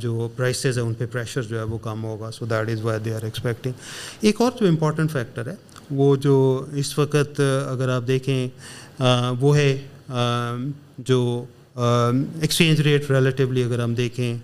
جو 0.00 0.28
پرائسز 0.36 0.78
ہیں 0.78 0.84
ان 0.84 0.94
پہ 0.94 1.06
پریشر 1.12 1.42
جو 1.42 1.58
ہے 1.58 1.62
وہ 1.62 1.78
کم 1.82 2.04
ہوگا۔ 2.04 2.30
So 2.30 2.46
that 2.46 2.70
is 2.70 2.80
why 2.82 3.00
they 3.04 3.14
are 3.14 3.24
expecting 3.24 3.72
ایک 4.20 4.40
اور 4.40 4.52
جو 4.60 4.66
امپورٹنٹ 4.68 5.12
فیکٹر 5.12 5.48
ہے، 5.48 5.54
وہ 5.90 6.14
جو 6.16 6.64
اس 6.72 6.98
وقت 6.98 7.40
اگر 7.68 7.88
آپ 7.88 8.06
دیکھیں 8.06 8.48
وہ 9.40 9.56
ہے 9.56 9.76
جو 10.98 11.44
ایکسچینج 11.76 12.80
ریٹ 12.80 13.10
ریلیٹیولی 13.10 13.62
اگر 13.64 13.80
ہم 13.82 13.94
دیکھیں 13.94 14.36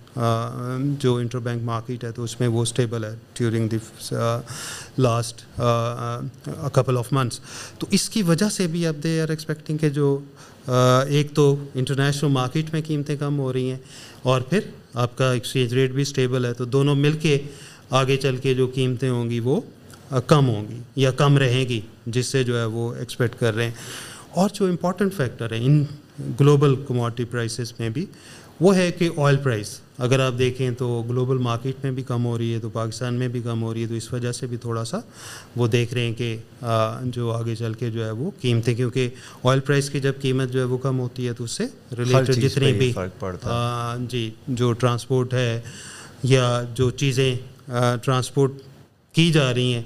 جو 1.01 1.15
انٹر 1.17 1.39
بینک 1.39 1.63
مارکیٹ 1.65 2.05
ہے 2.05 2.11
تو 2.13 2.25
اس 2.25 2.39
میں 2.41 2.49
وہ 2.49 2.63
اسٹیبل 2.63 3.05
ہے 3.05 3.15
during 3.39 3.69
the 3.69 3.79
last 4.99 5.45
couple 6.73 6.99
of 6.99 7.13
months 7.13 7.41
تو 7.79 7.87
اس 7.91 8.09
کی 8.11 8.23
وجہ 8.23 8.49
سے 8.49 8.67
بھی 8.67 8.87
اب 8.87 9.03
دے 9.03 9.21
آر 9.23 9.29
ایکسپیکٹنگ 9.29 9.79
کہ 9.79 9.89
جو 9.91 10.19
ایک 10.67 11.35
تو 11.35 11.55
انٹرنیشنل 11.75 12.31
مارکیٹ 12.31 12.73
میں 12.73 12.81
قیمتیں 12.87 13.17
کم 13.17 13.39
ہو 13.39 13.53
رہی 13.53 13.71
ہیں 13.71 13.79
اور 14.23 14.41
پھر 14.41 14.69
آپ 14.95 15.17
کا 15.19 15.33
ایکسچینج 15.33 15.75
ریٹ 15.75 15.91
بھی 15.91 16.03
اسٹیبل 16.03 16.45
ہے 16.45 16.53
تو 16.53 16.65
دونوں 16.65 16.95
مل 16.95 17.19
کے 17.23 17.39
آگے 17.91 18.17
چل 18.17 18.37
کے 18.37 18.55
جو 18.55 18.67
قیمتیں 18.75 19.09
ہوں 19.11 19.31
گی 19.31 19.41
وہ 19.41 19.61
کم 20.27 20.49
ہوں 20.49 20.69
گی 20.69 20.81
یا 20.97 21.11
کم 21.11 21.39
رہیں 21.39 21.69
گی، 21.69 21.81
جس 22.07 22.27
سے 22.27 22.45
جو 22.45 22.59
ہے 22.59 22.65
وہ 22.65 22.93
ایکسپیکٹ 22.95 23.41
کر 23.41 23.55
رہے 23.55 23.65
ہیں. 23.65 23.73
اور 24.31 24.49
جو 24.55 24.67
امپورٹنٹ 24.67 25.15
فیکٹر 25.15 25.53
ہے، 25.53 25.59
ان 25.67 25.85
گلوبل 26.41 26.75
کموڈٹی 26.89 27.25
پرائسز 27.25 27.73
میں 27.79 27.89
بھی۔ 27.91 28.07
وہ 28.61 28.77
ہے 28.77 28.91
کہ 28.93 29.09
آئل 29.17 29.37
پرائس 29.37 29.81
اگر 29.99 30.21
آپ 30.21 30.33
دیکھیں 30.39 30.71
تو 30.71 31.03
گلوبل 31.09 31.39
مارکیٹ 31.39 31.77
میں 31.83 31.91
بھی 31.93 32.03
کم 32.03 32.25
ہو 32.25 32.39
رہی 32.39 32.55
ہے 32.55 32.59
تو 32.59 32.69
پاکستان 32.69 33.15
میں 33.15 33.29
بھی 33.29 33.41
کم 33.45 33.62
ہو 33.62 33.75
رہی 33.75 33.83
ہے 33.83 33.87
تو 33.87 33.95
اس 33.95 34.12
وجہ 34.12 34.33
سے 34.33 34.47
بھی 34.47 34.57
تھوڑا 34.57 34.85
سا 34.85 34.99
وہ 35.57 35.67
دیکھ 35.67 35.95
رہے 35.95 36.03
ہیں 36.03 36.15
کہ 36.15 36.37
جو 37.05 37.31
آگے 37.33 37.55
چل 37.55 37.75
کے 37.75 37.91
جو 37.91 38.05
ہے 38.05 38.11
وہ 38.11 38.31
قیمتیں 38.41 38.75
کیونکہ 38.75 39.09
آئل 39.45 39.61
پرائس 39.61 39.91
کی 39.91 40.00
جب 40.00 40.12
قیمت 40.21 40.50
جو 40.50 40.59
ہے 40.59 40.65
وہ 40.65 40.79
کم 40.79 41.00
ہوتی 41.00 41.27
ہے 41.27 41.33
تو 41.33 41.45
اس 41.45 41.50
سے 41.50 41.65
ریلیٹڈ 41.99 42.35
جتنی 42.35 42.73
بھی 42.73 42.93
جی 44.09 44.31
جو 44.49 44.73
ٹرانسپورٹ 44.73 45.35
ہے 45.35 45.61
یا 46.23 46.62
جو 46.75 46.91
چیزیں 46.91 47.35
ٹرانسپورٹ 48.03 48.53
کی 49.12 49.31
جا 49.33 49.55
رہی 49.55 49.75
ہیں 49.75 49.83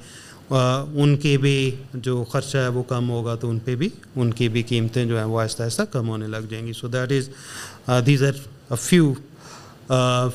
ان 0.51 1.17
کی 1.17 1.39
بھی 1.39 1.71
جو 1.95 2.25
خرچہ 2.25 2.59
ہے 2.59 2.69
وہ 2.69 2.83
کم 2.83 3.11
ہوگا 3.11 3.35
تو 3.35 3.51
ان 3.51 3.59
پہ 3.59 3.75
بھی 3.75 3.89
ان 4.17 4.33
کی 4.33 4.49
بھی 4.49 4.63
قیمتیں 4.63 5.05
جو 5.05 5.17
ہیں 5.17 5.25
وہ 5.25 5.41
آہستہ 5.41 5.63
آہستہ 5.63 5.83
کم 5.83 6.09
ہونے 6.09 6.27
لگ 6.27 6.47
جائیں 6.51 6.67
گی۔ 6.67 6.73
So 6.73 6.89
that 6.89 7.13
is 7.13 7.29
these 8.07 8.23
are 8.23 8.75
few 8.77 9.13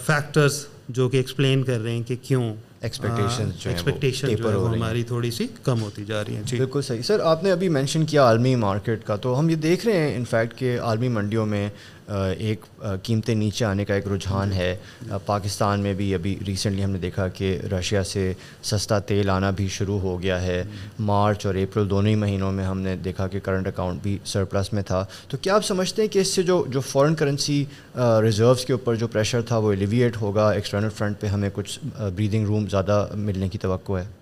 factors 0.06 0.66
جو 0.89 1.10
کہ 1.10 1.18
ایکسپلین 1.18 1.63
کر 1.63 1.80
رہے 1.80 1.92
ہیں 1.92 2.04
کہ 2.04 2.16
کیوں 2.22 2.54
ایکسپیکٹیشن 2.82 4.46
ہماری 4.46 5.04
تھوڑی 5.04 5.32
سی 5.32 5.48
کم 5.63 5.82
ہوتی 5.82 6.06
جا 6.06 6.24
رہی 6.24 6.36
ہیں۔ 6.36 6.44
جی۔ 6.46 6.58
بالکل 6.58 6.82
صحیح۔ 6.82 7.01
سر 7.01 7.20
آپ 7.20 7.44
نے 7.44 7.51
ابھی 7.51 7.70
مینشن 7.70 8.06
کیا 8.06 8.24
عالمی 8.24 8.56
مارکیٹ 8.56 9.04
کا 9.06 9.16
تو 9.16 9.39
ہم 9.39 9.50
یہ 9.50 9.56
دیکھ 9.56 9.86
رہے 9.86 9.98
ہیں 9.98 10.16
انفیکٹ 10.16 10.58
کہ 10.60 10.80
عالمی 10.80 11.08
منڈیوں 11.08 11.46
میں 11.46 11.70
ایک 12.38 12.66
قیمتیں 13.04 13.36
نیچے 13.36 13.66
آنے 13.66 13.86
کا 13.86 13.96
ایک 13.96 14.08
رجحان 14.08 14.51
ہے۔ 14.54 14.75
پاکستان 15.25 15.80
میں 15.80 15.94
بھی 15.94 16.13
ابھی 16.16 16.38
ریسنٹلی 16.48 16.84
ہم 16.84 16.92
نے 16.92 16.98
دیکھا 17.00 17.28
کہ 17.28 17.58
رشیا 17.72 18.04
سے 18.04 18.34
سستا 18.63 19.00
تیل 19.00 19.30
آنا 19.30 19.50
بھی 19.51 19.68
شروع 19.68 20.00
ہو 20.00 20.22
گیا 20.22 20.42
ہے۔ 20.42 20.63
مارچ 21.00 21.46
اور 21.46 21.56
اپریل 21.56 21.89
دونوں 21.89 22.10
ہی 22.10 22.16
مہینوں 22.16 22.51
میں 22.51 22.66
ہم 22.66 22.82
نے 22.82 22.96
دیکھا 22.96 23.28
کہ 23.28 23.39
کرنٹ 23.39 23.68
اکاؤنٹ 23.68 24.01
بھی 24.04 24.18
سرپلس 24.25 24.74
میں 24.74 24.84
تھا۔ 24.84 25.06
تو 25.28 25.38
کیا 25.38 25.56
آپ 25.56 25.66
سمجھتے 25.66 26.01
ہیں 26.01 26.10
کہ 26.10 26.20
اس 26.20 26.34
سے 26.34 26.44
جو 26.44 26.63
جو 26.68 26.82
فورن 26.82 27.16
کرنسی 27.16 27.63
ریزروس 27.96 28.66
کے 28.66 28.74
اوپر 28.74 28.96
جو 28.96 29.08
پریشر 29.08 29.42
تھا 29.42 29.58
وہ 29.58 29.72
ایلیویٹ 29.72 30.18
ہوگا؟ 30.22 30.51
ایکسٹرنل 30.51 30.89
فرنٹ 30.89 31.20
پہ 31.20 31.28
ہمیں 31.28 31.50
کچھ 31.54 31.80
بریدنگ 32.16 32.46
روم 32.46 32.68
زیادہ 32.68 33.08
ملنے 33.16 33.50
کی 33.50 33.58
توقع 33.58 33.94
ہے۔ 33.94 34.18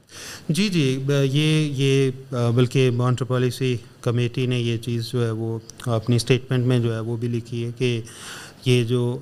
جی 0.49 0.67
جی 0.69 0.83
یہ 1.07 1.69
یہ 1.77 2.35
بلکہ 2.55 2.89
مانٹر 2.95 3.25
پالیسی 3.25 3.75
کمیٹی 4.01 4.45
نے 4.45 4.59
یہ 4.59 4.77
چیز 4.83 5.11
جو 5.11 5.25
ہے 5.25 5.31
وہ 5.31 5.57
اپنی 5.85 6.15
اسٹیٹمنٹ 6.15 6.65
میں 6.65 6.79
جو 6.79 6.93
ہے 6.93 6.99
وہ 6.99 7.15
بھی 7.17 7.27
لکھی 7.27 7.63
ہے 7.65 7.71
کہ 7.77 7.99
یہ 8.65 8.83
جو 8.83 9.17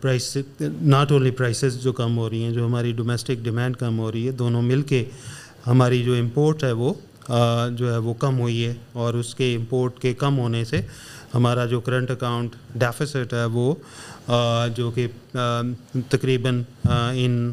پرائس 0.00 0.36
ناٹ 0.60 1.12
اونلی 1.12 1.30
پرائسز 1.30 1.78
جو 1.82 1.92
کم 1.92 2.16
ہو 2.18 2.28
رہی 2.30 2.42
ہیں، 2.44 2.50
جو 2.52 2.66
ہماری 2.66 2.92
ڈومیسٹک 2.92 3.44
ڈیمانڈ 3.44 3.76
کم 3.76 3.98
ہو 3.98 4.10
رہی 4.12 4.26
ہے، 4.26 4.32
دونوں 4.38 4.62
مل 4.62 4.82
کے 4.82 5.04
ہماری 5.66 6.02
جو 6.02 6.14
امپورٹ 6.14 6.64
ہے 6.64 6.72
وہ 6.72 6.92
جو 7.78 7.92
ہے 7.92 7.96
وہ 8.04 8.14
کم 8.18 8.38
ہوئی 8.40 8.64
ہے 8.64 8.72
اور 8.92 9.14
اس 9.14 9.34
کے 9.34 9.54
امپورٹ 9.56 9.98
کے 10.02 10.12
کم 10.18 10.38
ہونے 10.38 10.64
سے 10.64 10.80
ہمارا 11.34 11.64
جو 11.66 11.80
کرنٹ 11.80 12.10
اکاؤنٹ 12.10 12.54
ڈیفیسٹ 12.74 13.32
ہے 13.34 13.44
وہ 13.52 13.74
جو 14.76 14.90
کہ 14.90 15.06
تقریباً 16.08 16.62
ان 17.14 17.52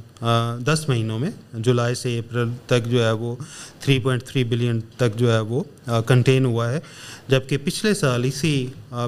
دس 0.65 0.83
مہینوں 0.87 1.19
میں، 1.19 1.29
جولائی 1.53 1.95
سے 1.95 2.17
اپریل 2.19 2.49
تک 2.65 2.87
جو 2.91 3.03
ہے 3.05 3.11
وہ 3.11 3.35
تھری 3.79 3.97
پوائنٹ 3.99 4.23
تھری 4.23 4.43
بلین 4.43 4.79
تک 4.97 5.17
جو 5.19 5.31
ہے 5.33 5.39
وہ 5.39 5.63
کنٹین 6.07 6.45
ہوا 6.45 6.69
ہے۔ 6.71 6.79
جبکہ 7.27 7.57
پچھلے 7.63 7.93
سال 7.93 8.23
اسی 8.23 8.65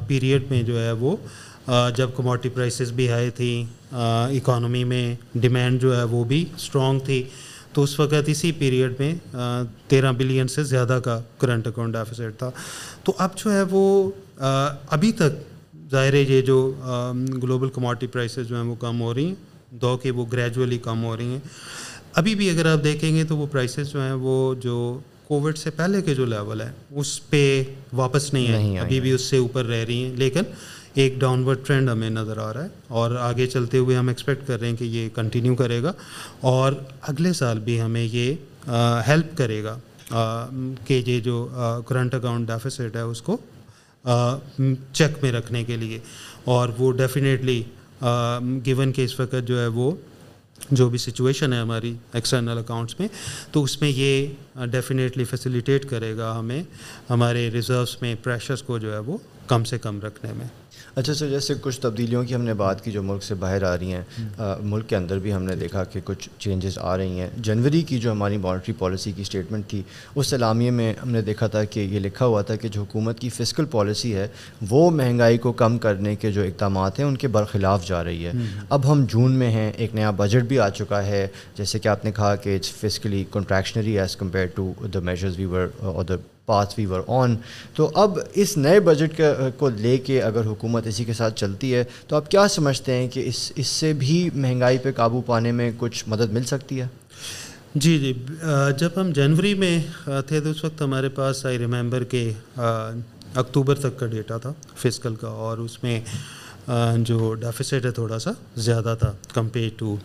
پیریڈ 0.08 0.50
میں 0.50 0.62
جو 0.64 0.80
ہے 0.84 0.92
وہ 0.92 1.16
جب 1.96 2.10
کموڈٹی 2.16 2.50
پرائسز 2.50 2.92
بھی 2.92 3.10
ہائی 3.10 3.30
تھیں 3.36 3.64
اکانومی 3.92 4.84
میں 4.84 5.16
ڈیمانڈ 5.36 5.82
جو 5.82 5.96
ہے 5.98 6.04
وہ 6.04 6.24
بھی 6.24 6.44
اسٹرانگ 6.56 7.00
تھی، 7.06 7.24
تو 7.74 7.84
اس 7.84 8.00
وقت 8.00 8.28
اسی 8.28 8.52
پیریڈ 8.52 8.94
میں 9.00 9.14
تیرہ 9.88 10.12
بلین 10.18 10.48
سے 10.48 10.64
زیادہ 10.64 11.00
کا 11.04 11.20
کرنٹ 11.40 11.68
اکاؤنٹ 11.68 11.94
ڈیفیسٹ 11.94 12.40
تھا۔ 12.40 12.50
تو 13.04 13.14
اب 13.18 13.38
جو 13.38 13.52
ہے 13.54 13.62
وہ 13.72 14.12
ابھی 14.40 15.12
تک 15.12 15.49
ظاہر 15.92 16.14
ہے 16.14 16.22
یہ 16.22 16.42
جو 16.42 16.58
گلوبل 17.44 17.70
کموڈٹی 17.70 18.08
پرائسز 18.08 18.48
جو 18.48 18.56
ہیں 18.56 18.64
وہ 18.64 18.76
کم 18.80 19.02
ہو 19.02 19.14
رہی 19.14 19.26
ہیں 19.26 19.36
دو 19.82 19.98
کہ 19.98 20.12
وہ 20.12 20.26
گریجولی 20.32 20.78
کم 20.78 21.04
ہو 21.04 21.16
رہی 21.18 21.26
ہیں۔ 21.26 21.40
ابھی 22.14 22.36
بھی 22.36 22.50
اگر 22.50 22.66
آپ 22.66 22.84
دیکھیں 22.84 23.16
گے 23.16 23.24
تو 23.24 23.38
وہ 23.38 23.48
پرائسز 23.52 23.92
جو 23.92 24.02
ہیں 24.02 24.14
وہ 24.14 24.54
جو 24.62 24.78
کووڈ 25.28 25.58
سے 25.58 25.70
پہلے 25.70 26.02
کے 26.02 26.16
جو 26.16 26.26
لیول 26.26 26.62
ہے 26.62 26.72
اس 26.92 27.30
پہ 27.30 27.42
واپس 27.94 28.34
نہیں 28.34 28.76
ہے 28.76 28.80
ابھی 28.80 29.00
بھی 29.02 29.12
اس 29.12 29.22
سے 29.22 29.38
اوپر 29.38 29.66
رہ 29.66 29.84
رہی 29.88 30.04
ہیں۔ 30.04 30.16
لیکن 30.16 30.44
ایک 30.94 31.16
ڈاؤن 31.20 31.44
ورڈ 31.44 31.58
ٹرینڈ 31.66 31.90
ہمیں 31.90 32.10
نظر 32.10 32.38
آ 32.38 32.54
رہا 32.54 32.64
ہے 32.64 32.70
اور 32.88 33.16
آگے 33.20 33.48
چلتے 33.48 33.78
ہوئے 33.78 33.96
ہم 33.96 34.08
ایکسپیکٹ 34.08 34.48
کر 34.48 34.60
رہے 34.60 34.70
ہیں 34.70 34.76
کہ 34.76 34.84
یہ 34.84 35.10
کنٹینیو 35.16 35.56
کرے 35.56 35.82
گا 35.84 35.92
اور 36.50 36.74
اگلے 37.02 37.34
سال 37.34 37.60
بھی 37.60 37.82
ہمیں 37.82 38.04
یہ 38.04 38.34
ہیلپ 39.08 39.38
کرے 39.38 39.64
گا 39.64 39.78
کہ 40.86 41.02
یہ 41.06 41.20
جو 41.20 41.48
کرنٹ 41.88 42.14
اکاؤنٹ 42.14 42.48
ڈیفیسٹ 42.48 42.96
ہے 42.96 43.02
اس 43.02 43.22
کو 43.22 43.38
چیک 44.06 45.24
میں 45.24 45.32
رکھنے 45.32 45.64
کے 45.64 45.78
لیے 45.78 46.00
اور 46.44 46.70
وہ 46.78 46.92
ڈیفینیٹلی 46.98 47.62
گیون 48.66 48.92
کہ 48.92 49.06
اس 49.06 49.20
وقت 49.20 49.36
جو 49.46 49.60
ہے 49.62 49.68
وہ 49.68 49.92
جو 50.72 50.88
بھی 50.90 50.98
سچویشن 50.98 51.54
ہے 51.54 51.60
ہماری 51.60 51.94
ایکسٹرنل 52.14 52.58
اکاؤنٹس 52.58 53.00
میں، 53.00 53.08
تو 53.52 53.64
اس 53.64 53.80
میں 53.82 53.90
یہ 53.90 54.66
ڈیفینیٹلی 54.72 55.24
فیسیلیٹیٹ 55.24 55.86
کرے 55.90 56.16
گا 56.18 56.38
ہمیں 56.40 56.62
ہمارے 57.10 57.50
ریزروس 57.52 58.02
میں 58.02 58.16
پریشرس 58.24 58.62
کو 58.64 58.78
جو 58.78 58.94
ہے 58.94 58.98
وہ 58.98 59.18
کم 59.48 59.64
سے 59.64 59.78
کم 59.78 60.00
رکھنے 60.02 60.34
میں۔ 60.34 60.46
اچھا 61.00 61.14
سر 61.14 61.28
جیسے 61.30 61.54
کچھ 61.62 61.80
تبدیلیوں 61.82 62.24
کی 62.24 62.36
ہم 62.36 62.42
نے 62.42 62.54
بات 62.54 62.84
کی 62.84 62.92
جو 62.92 63.02
ملک 63.04 63.24
سے 63.24 63.36
باہر 63.36 63.64
آ 63.64 63.78
رہی 63.78 63.94
ہیں 63.94 64.02
ملک 64.62 64.88
کے 64.90 64.96
اندر 64.96 65.20
بھی 65.20 65.34
ہم 65.34 65.44
نے 65.44 65.56
دیکھا 65.56 65.84
کہ 65.84 66.00
کچھ 66.06 66.28
چینجز 66.40 66.78
آ 66.78 66.96
رہی 66.98 67.20
ہیں۔ 67.20 67.28
جنوری 67.38 67.82
کی 67.82 68.00
جو 68.00 68.12
ہماری 68.12 68.38
مانیٹری 68.38 68.74
پالیسی 68.78 69.12
کی 69.12 69.22
اسٹیٹمنٹ 69.22 69.68
تھی 69.68 69.82
اس 70.16 70.28
سلامیے 70.28 70.72
میں 70.72 70.94
ہم 71.04 71.10
نے 71.10 71.22
دیکھا 71.22 71.48
تھا 71.48 71.64
کہ 71.64 71.80
یہ 71.80 72.00
لکھا 72.00 72.26
ہوا 72.26 72.42
تھا 72.42 72.56
کہ 72.56 72.68
جو 72.68 72.82
حکومت 72.82 73.20
کی 73.20 73.30
فزیکل 73.30 73.66
پالیسی 73.72 74.14
ہے 74.16 74.28
وہ 74.70 74.90
مہنگائی 74.92 75.38
کو 75.38 75.52
کم 75.52 75.78
کرنے 75.78 76.16
کے 76.16 76.32
جو 76.32 76.42
اقدامات 76.42 77.00
ہیں 77.00 77.06
ان 77.06 77.18
کے 77.18 77.28
برخلاف 77.28 77.88
جا 77.88 78.04
رہی 78.04 78.26
ہے۔ 78.26 78.32
اب 78.70 78.92
ہم 78.92 79.06
جون 79.10 79.32
میں 79.32 79.50
ہیں 79.52 79.72
ایک 79.78 79.96
نیا 79.96 80.12
بجٹ 80.12 80.44
بھی 80.44 80.60
آ 80.60 80.70
چکا 80.70 81.06
ہے۔ 81.06 81.28
جیسے 81.58 81.80
کہ 81.80 81.88
آپ 81.88 82.06
نے 82.06 82.12
کہا 82.12 82.36
کہ 82.36 82.56
it's 82.56 82.72
fiscally 82.72 83.24
contractionary 83.32 84.00
as 84.00 84.16
compare 84.16 84.48
to 84.56 84.72
the 84.94 85.00
measures 85.00 85.40
we 85.40 85.46
were 85.46 85.68
اور 85.78 86.04
دا 86.04 86.16
پاتھ 86.50 86.74
وی 86.78 86.86
ور 86.86 87.02
آن 87.20 87.36
تو 87.76 87.90
اب 88.04 88.20
اس 88.34 88.56
نئے 88.58 88.80
بجٹ 88.80 89.22
کو 89.58 89.70
لے 89.78 89.98
کے 90.06 90.22
اگر 90.22 90.46
حکومت 90.46 90.88
اسی 90.88 91.06
کے 91.06 91.14
ساتھ 91.14 91.36
چلتی 91.40 91.74
ہے، 91.74 91.84
تو 92.08 92.16
آپ 92.16 92.32
کیا 92.32 92.48
سمجھتے 92.48 92.94
ہیں 92.94 93.08
کہ 93.14 93.28
اس 93.28 93.52
اس 93.56 93.68
سے 93.68 93.94
بھی 94.00 94.30
مہنگائی 94.34 94.78
پہ 94.84 94.92
قابو 94.96 95.22
پانے 95.26 95.52
میں 95.52 95.72
کچھ 95.78 96.04
مدد 96.08 96.34
مل 96.34 96.44
سکتی 96.46 96.82
ہے؟ 96.82 96.88
جی 97.76 97.98
جی 98.00 98.14
جب 98.78 98.90
ہم 98.98 99.12
جنوری 99.16 99.54
میں 99.54 99.78
تھے 100.28 100.40
تو 100.40 100.50
اس 100.50 100.64
وقت 100.64 100.82
ہمارے 100.82 101.10
پاس 101.16 101.46
آئی 101.46 101.58
ریممبر 101.60 102.04
کہ 102.12 102.30
اکتوبر 102.56 103.76
تک 103.80 104.00
کا 104.00 104.06
ڈیٹا 104.08 104.38
تھا 104.38 104.54
فزیکل 104.76 105.16
کا، 105.16 105.28
اور 105.28 105.58
اس 105.58 105.82
میں 105.84 106.00
جو 107.00 107.34
ڈیفیسٹ 107.42 107.86
ہے 107.86 107.92
تھوڑا 107.92 108.20
سا 108.20 108.32
زیادہ 108.62 108.96
تھا 109.00 109.12
compare 109.34 109.70
to 109.78 109.96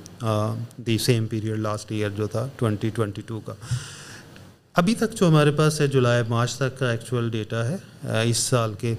the 0.87 0.97
same 0.99 1.27
period 1.27 1.59
last 1.59 1.93
year 1.93 2.11
جو 2.17 2.27
تھا 2.27 2.47
ٹوینٹی 2.57 2.91
ٹوینٹی 2.95 3.23
ٹو 3.27 3.41
کا۔ 3.41 3.55
ابھی 4.77 4.95
تک 4.95 5.13
جو 5.17 5.27
ہمارے 5.29 5.51
پاس 5.57 5.81
ہے 5.81 5.87
جولائی 5.87 6.23
مارچ 6.29 6.55
تک 6.57 6.79
کا 6.79 6.91
ایکچوئل 6.91 7.29
ڈیٹا 7.31 7.65
ہے 7.65 8.23
اس 8.29 8.37
سال 8.37 8.73
کے 8.81 8.95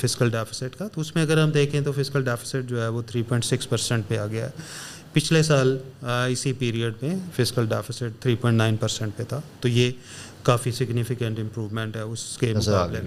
فزیکل 0.00 0.30
ڈیفیسٹ 0.30 0.78
کا۔ 0.78 0.88
تو 0.94 1.00
اس 1.00 1.14
میں 1.14 1.22
اگر 1.22 1.42
ہم 1.42 1.50
دیکھیں 1.50 1.80
تو 1.80 1.92
فزیکل 1.92 2.24
ڈیفیسٹ 2.24 2.68
جو 2.68 2.82
ہے 2.82 2.88
وہ 2.88 3.02
تھری 3.06 3.22
پوائنٹ 3.22 3.44
سکس 3.44 3.68
پرسینٹ 3.68 4.08
پہ 4.08 4.18
آ 4.18 4.26
گیا 4.26 4.46
ہے۔ 4.46 4.50
پچھلے 5.12 5.42
سال 5.42 5.76
اسی 6.02 6.52
پیریڈ 6.52 7.02
میں 7.02 7.14
fiscal 7.36 7.66
deficit 7.68 8.02
three 8.20 8.34
point 8.40 8.58
nine 8.58 8.76
percent 8.76 9.16
پہ 9.16 9.22
تھا۔ 9.28 9.40
تو 9.60 9.68
یہ 9.68 9.90
کافی 10.42 10.72
سگنیفیکینٹ 10.72 11.38
امپرومنٹ 11.38 11.96
ہے 11.96 12.00
اس 12.00 12.36
کے 12.38 12.52
مقابلے 12.56 13.00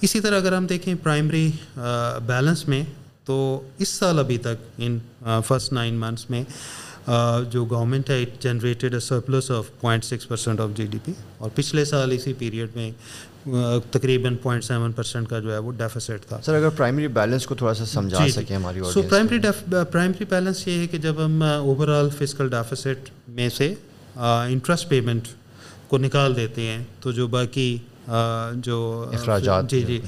اسی 0.00 0.20
طرح 0.20 0.36
اگر 0.36 0.52
ہم 0.52 0.66
دیکھیں 0.66 0.94
پرائمری 1.02 1.50
بیلنس 2.26 2.66
میں 2.68 2.82
تو 3.24 3.38
اس 3.78 3.88
سال 3.88 4.18
ابھی 4.18 4.38
تک 4.38 4.68
ان 4.78 4.98
فرسٹ 5.46 5.72
نائن 5.72 5.94
منتھس 5.94 6.30
میں 6.30 6.42
جو 7.50 7.64
گورنمنٹ 7.64 8.10
ہے 8.10 8.22
it 8.22 8.42
generated 8.42 8.94
a 8.94 9.00
surplus 9.00 9.50
of 9.50 9.70
point 9.80 10.04
six 10.04 10.28
percent 10.28 10.60
of 10.60 10.70
G 10.74 10.86
D 10.86 10.98
P 11.04 11.12
اور 11.38 11.50
پچھلے 11.54 11.84
سال 11.84 12.12
اسی 12.12 12.32
پیریڈ 12.32 12.76
میں 12.76 12.90
تقریباً 13.90 14.36
پوائنٹ 14.36 14.64
سیون 14.64 14.92
پرسینٹ 14.92 15.28
کا 15.28 15.38
جو 15.38 15.52
ہے 15.52 15.58
وہ 15.58 15.72
ڈیفیسٹ 15.72 16.28
تھا۔ 16.28 16.40
سر 16.42 16.54
اگر 16.54 16.68
پرائمری 16.68 17.08
بیلنس 17.08 17.46
کو 17.46 17.54
تھوڑا 17.54 17.74
سا 17.74 17.84
سمجھا 17.84 18.18
جی، 18.18 18.24
جی۔ 18.24 18.32
سکیں 18.32 18.56
ہماری 18.56 18.80
سو 18.92 19.02
پرائمری 19.02 19.38
پرائمری 19.90 20.24
بیلنس 20.24 20.66
یہ 20.68 20.78
ہے 20.78 20.86
کہ 20.86 20.98
جب 20.98 21.24
ہم 21.24 21.42
اوور 21.42 21.88
آل 21.88 22.10
فزیکل 22.10 22.48
ڈیفیسٹ 22.48 23.10
میں 23.28 23.48
سے 23.48 23.74
انٹرسٹ 24.16 24.88
پیمنٹ 24.88 25.28
کو 25.88 25.98
نکال 25.98 26.36
دیتے 26.36 26.66
ہیں 26.66 26.82
تو 27.00 27.12
جو 27.12 27.26
باقی 27.26 27.76
جو 28.56 28.78
اخراجات 29.12 29.70
جی 29.70 29.82
جی۔ 29.82 30.00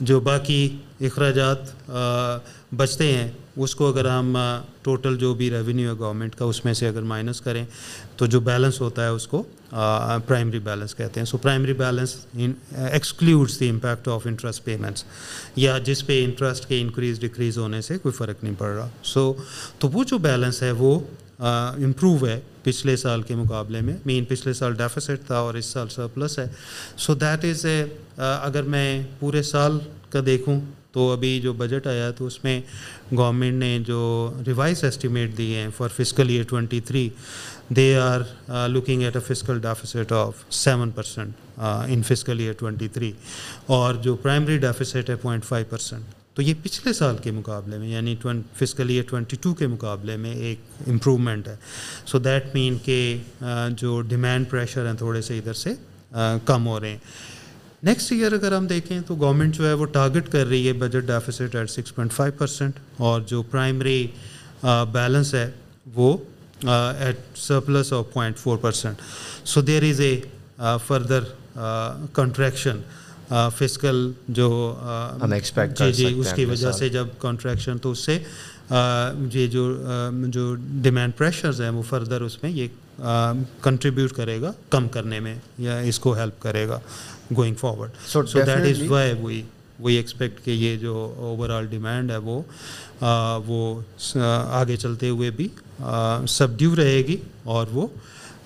جو 0.00 0.20
باقی 0.20 0.76
اخراجات 1.00 1.90
بچتے 2.76 3.12
ہیں 3.12 3.30
اس 3.56 3.74
کو 3.74 3.88
اگر 3.88 4.08
ہم 4.08 4.36
ٹوٹل 4.82 5.16
جو 5.18 5.32
بھی 5.34 5.50
ریونیو 5.50 5.88
ہے 5.90 5.94
گورنمنٹ 5.98 6.34
کا، 6.36 6.44
اس 6.44 6.64
میں 6.64 6.72
سے 6.74 6.88
اگر 6.88 7.02
مائنس 7.02 7.40
کریں 7.40 7.64
تو 8.16 8.26
جو 8.26 8.40
بیلنس 8.40 8.80
ہوتا 8.80 9.04
ہے 9.04 9.08
اس 9.08 9.26
کو 9.26 9.42
پرائمری 10.26 10.58
بیلنس 10.58 10.94
کہتے 10.94 11.20
ہیں. 11.20 11.24
So 11.26 11.38
primary 11.38 11.72
balance 11.72 12.16
excludes 12.34 13.58
the 13.60 13.68
impact 13.70 14.08
of 14.08 14.26
interest 14.26 14.64
payments 14.64 15.04
یا 15.56 15.78
جس 15.84 16.06
پہ 16.06 16.22
انٹرسٹ 16.24 16.68
کے 16.68 16.80
انکریز 16.80 17.20
ڈکریز 17.20 17.58
ہونے 17.58 17.80
سے 17.82 17.98
کوئی 17.98 18.12
فرق 18.12 18.42
نہیں 18.44 18.54
پڑ 18.58 18.68
رہا. 18.68 18.88
سو 19.04 19.32
تو 19.78 19.88
وہ 19.88 20.04
جو 20.04 20.18
بیلنس 20.18 20.62
ہے 20.62 20.70
وہ 20.78 20.98
امپروو 21.38 22.26
ہے 22.26 22.40
پچھلے 22.62 22.96
سال 22.96 23.22
کے 23.22 23.34
مقابلے 23.36 23.80
میں. 23.80 23.94
مین 24.06 24.24
پچھلے 24.24 24.52
سال 24.52 24.74
ڈیفیسٹ 24.74 25.26
تھا 25.26 25.38
اور 25.38 25.54
اس 25.54 25.66
سال 25.66 25.88
سرپلس 25.90 26.38
ہے. 26.38 26.46
سو 26.96 27.14
دیٹ 27.14 27.44
از 27.44 27.64
اے 27.66 27.84
اگر 28.18 28.62
میں 28.64 29.02
پورے 29.20 29.42
سال 29.42 29.78
کا 30.10 30.20
دیکھوں 30.26 30.60
تو 30.94 31.10
ابھی 31.12 31.38
جو 31.40 31.52
بجٹ 31.52 31.86
آیا 31.86 32.10
تو 32.10 32.26
اس 32.26 32.42
میں 32.44 32.60
گورنمنٹ 33.16 33.54
نے 33.54 33.78
جو 33.86 34.02
ریوائز 34.46 34.84
اسٹیمیٹ 34.84 35.36
دیے 35.38 35.56
ہیں 35.56 35.68
for 35.76 35.88
fiscal 35.88 36.28
year 36.28 36.44
twenty 36.48 36.80
three 36.80 37.08
they 37.76 37.94
are 37.96 38.20
looking 38.68 39.02
at 39.02 39.16
a 39.16 39.22
fiscal 39.26 39.60
deficit 39.60 40.12
of 40.12 40.44
seven 40.54 40.90
percent 40.90 41.60
in 41.88 42.02
fiscal 42.02 42.40
year 42.40 42.52
twenty 42.52 42.88
three 42.88 43.12
اور 43.76 43.94
جو 44.02 44.16
پرائمری 44.16 44.58
ڈیفیسٹ 44.58 45.10
ہے 45.10 45.16
پوائنٹ 45.16 45.44
فائیو 45.44 45.66
پرسینٹ 45.70 46.22
تو 46.34 46.42
یہ 46.42 46.54
پچھلے 46.62 46.92
سال 46.92 47.16
کے 47.22 47.30
مقابلے 47.30 47.78
میں 47.78 47.88
یعنی 47.88 48.14
فزیکل 48.58 48.88
ایئر 48.90 49.04
ٹوینٹی 49.10 49.36
ٹو 49.40 49.54
کے 49.54 49.66
مقابلے 49.66 50.16
میں 50.16 50.34
ایک 50.34 50.58
امپرومنٹ 50.86 51.48
ہے. 51.48 51.56
سو 52.06 52.18
دیٹ 52.18 52.54
مین 52.54 52.78
کہ 52.84 53.16
uh, 53.44 53.68
جو 53.70 54.00
ڈیمانڈ 54.00 54.50
پریشر 54.50 54.86
ہیں 54.86 54.94
تھوڑے 54.94 55.20
سے 55.22 55.38
ادھر 55.38 55.52
سے 55.52 55.70
uh, 55.70 56.36
کم 56.44 56.66
ہو 56.66 56.80
رہے 56.80 56.90
ہیں. 56.90 56.98
نیکسٹ 57.84 58.12
ایئر 58.12 58.32
اگر 58.32 58.52
ہم 58.52 58.66
دیکھیں 58.66 59.00
تو 59.06 59.14
گورنمنٹ 59.14 59.54
جو 59.54 59.66
ہے 59.66 59.72
وہ 59.72 59.86
ٹارگٹ 59.86 60.30
کر 60.32 60.46
رہی 60.46 60.66
ہے 60.68 60.72
budget 60.72 61.06
deficit 61.06 61.54
at 61.54 61.70
six 61.70 61.94
point 61.94 62.12
five 62.12 62.32
percent 62.38 62.78
اور 62.98 63.20
جو 63.20 63.42
پرائمری 63.42 64.06
بیلنس 64.92 65.34
ہے 65.34 65.50
وہ 65.94 66.16
at 66.64 67.18
surplus 67.36 67.92
of 67.92 68.12
point 68.12 68.38
four 68.38 68.58
percent 68.58 69.02
so 69.46 69.60
there 69.60 69.82
is 69.82 70.00
a 70.00 70.14
further 70.86 71.24
contraction 72.12 72.80
fiscal 73.58 74.10
جو 74.28 74.48
جی 75.78 75.92
جی 75.92 76.14
اس 76.16 76.32
کی 76.32 76.44
وجہ 76.44 76.72
سے 76.72 76.88
جب 76.88 77.06
کانٹریکشن 77.18 77.78
تو 77.78 77.90
اس 77.90 77.98
سے 77.98 78.18
یہ 78.70 79.46
جو 79.46 79.64
جو 80.26 80.54
ڈیمانڈ 80.82 81.16
پریشرز 81.16 81.60
ہیں 81.60 81.70
وہ 81.70 81.82
فردر 81.88 82.20
اس 82.20 82.42
میں 82.42 82.50
یہ 82.50 82.68
کنٹریبیوٹ 83.62 84.12
کرے 84.12 84.40
گا 84.40 84.52
کم 84.70 84.88
کرنے 84.88 85.20
میں 85.20 85.34
یا 85.58 85.78
اس 85.88 85.98
کو 85.98 86.12
ہیلپ 86.16 86.40
کرے 86.42 86.66
گا 86.68 86.78
going 87.36 87.54
forward 87.60 87.90
so 88.08 88.22
that 88.22 88.66
is 88.66 88.82
why 88.90 89.12
we 89.22 89.42
we 89.80 89.94
expect 89.96 90.44
کہ 90.44 90.50
یہ 90.50 90.76
جو 90.76 90.94
اوور 91.18 91.50
آل 91.50 91.66
ڈیمانڈ 91.66 92.10
ہے 92.10 92.16
وہ 92.24 92.40
وہ 93.46 93.80
آگے 94.16 94.76
چلتے 94.76 95.08
ہوئے 95.08 95.30
بھی 95.36 95.48
سب 96.28 96.56
ڈیو 96.58 96.76
رہے 96.76 96.98
گی 97.08 97.16
اور 97.44 97.66
وہ 97.72 97.86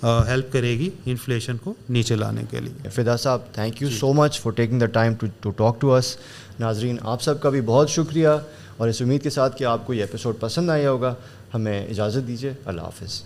ہیلپ 0.02 0.52
کرے 0.52 0.72
گی 0.78 0.88
انفلیشن 1.06 1.56
کو 1.62 1.72
نیچے 1.88 2.14
لانے 2.16 2.42
کے 2.50 2.60
لیے. 2.60 2.88
فدا 2.94 3.16
صاحب 3.16 3.40
thank 3.52 3.82
you 3.82 3.90
so 3.90 4.12
much 4.12 4.40
for 4.40 4.52
taking 4.56 4.80
the 4.80 4.86
time 4.92 5.14
to 5.40 5.50
talk 5.50 5.80
to 5.80 5.94
us 5.94 6.16
ناظرین 6.60 6.96
آپ 7.02 7.22
سب 7.22 7.40
کا 7.42 7.50
بھی 7.50 7.60
بہت 7.60 7.90
شکریہ. 7.90 8.28
اور 8.78 8.88
اس 8.88 9.02
امید 9.02 9.22
کے 9.22 9.30
ساتھ 9.30 9.56
کہ 9.56 9.64
آپ 9.64 9.86
کو 9.86 9.94
یہ 9.94 10.00
ایپیسوڈ 10.00 10.36
پسند 10.40 10.70
آیا 10.70 10.90
ہوگا، 10.90 11.14
ہمیں 11.54 11.86
اجازت 11.86 12.28
دیجیے 12.28 12.52
اللہ 12.64 12.82
حافظ۔ 12.82 13.22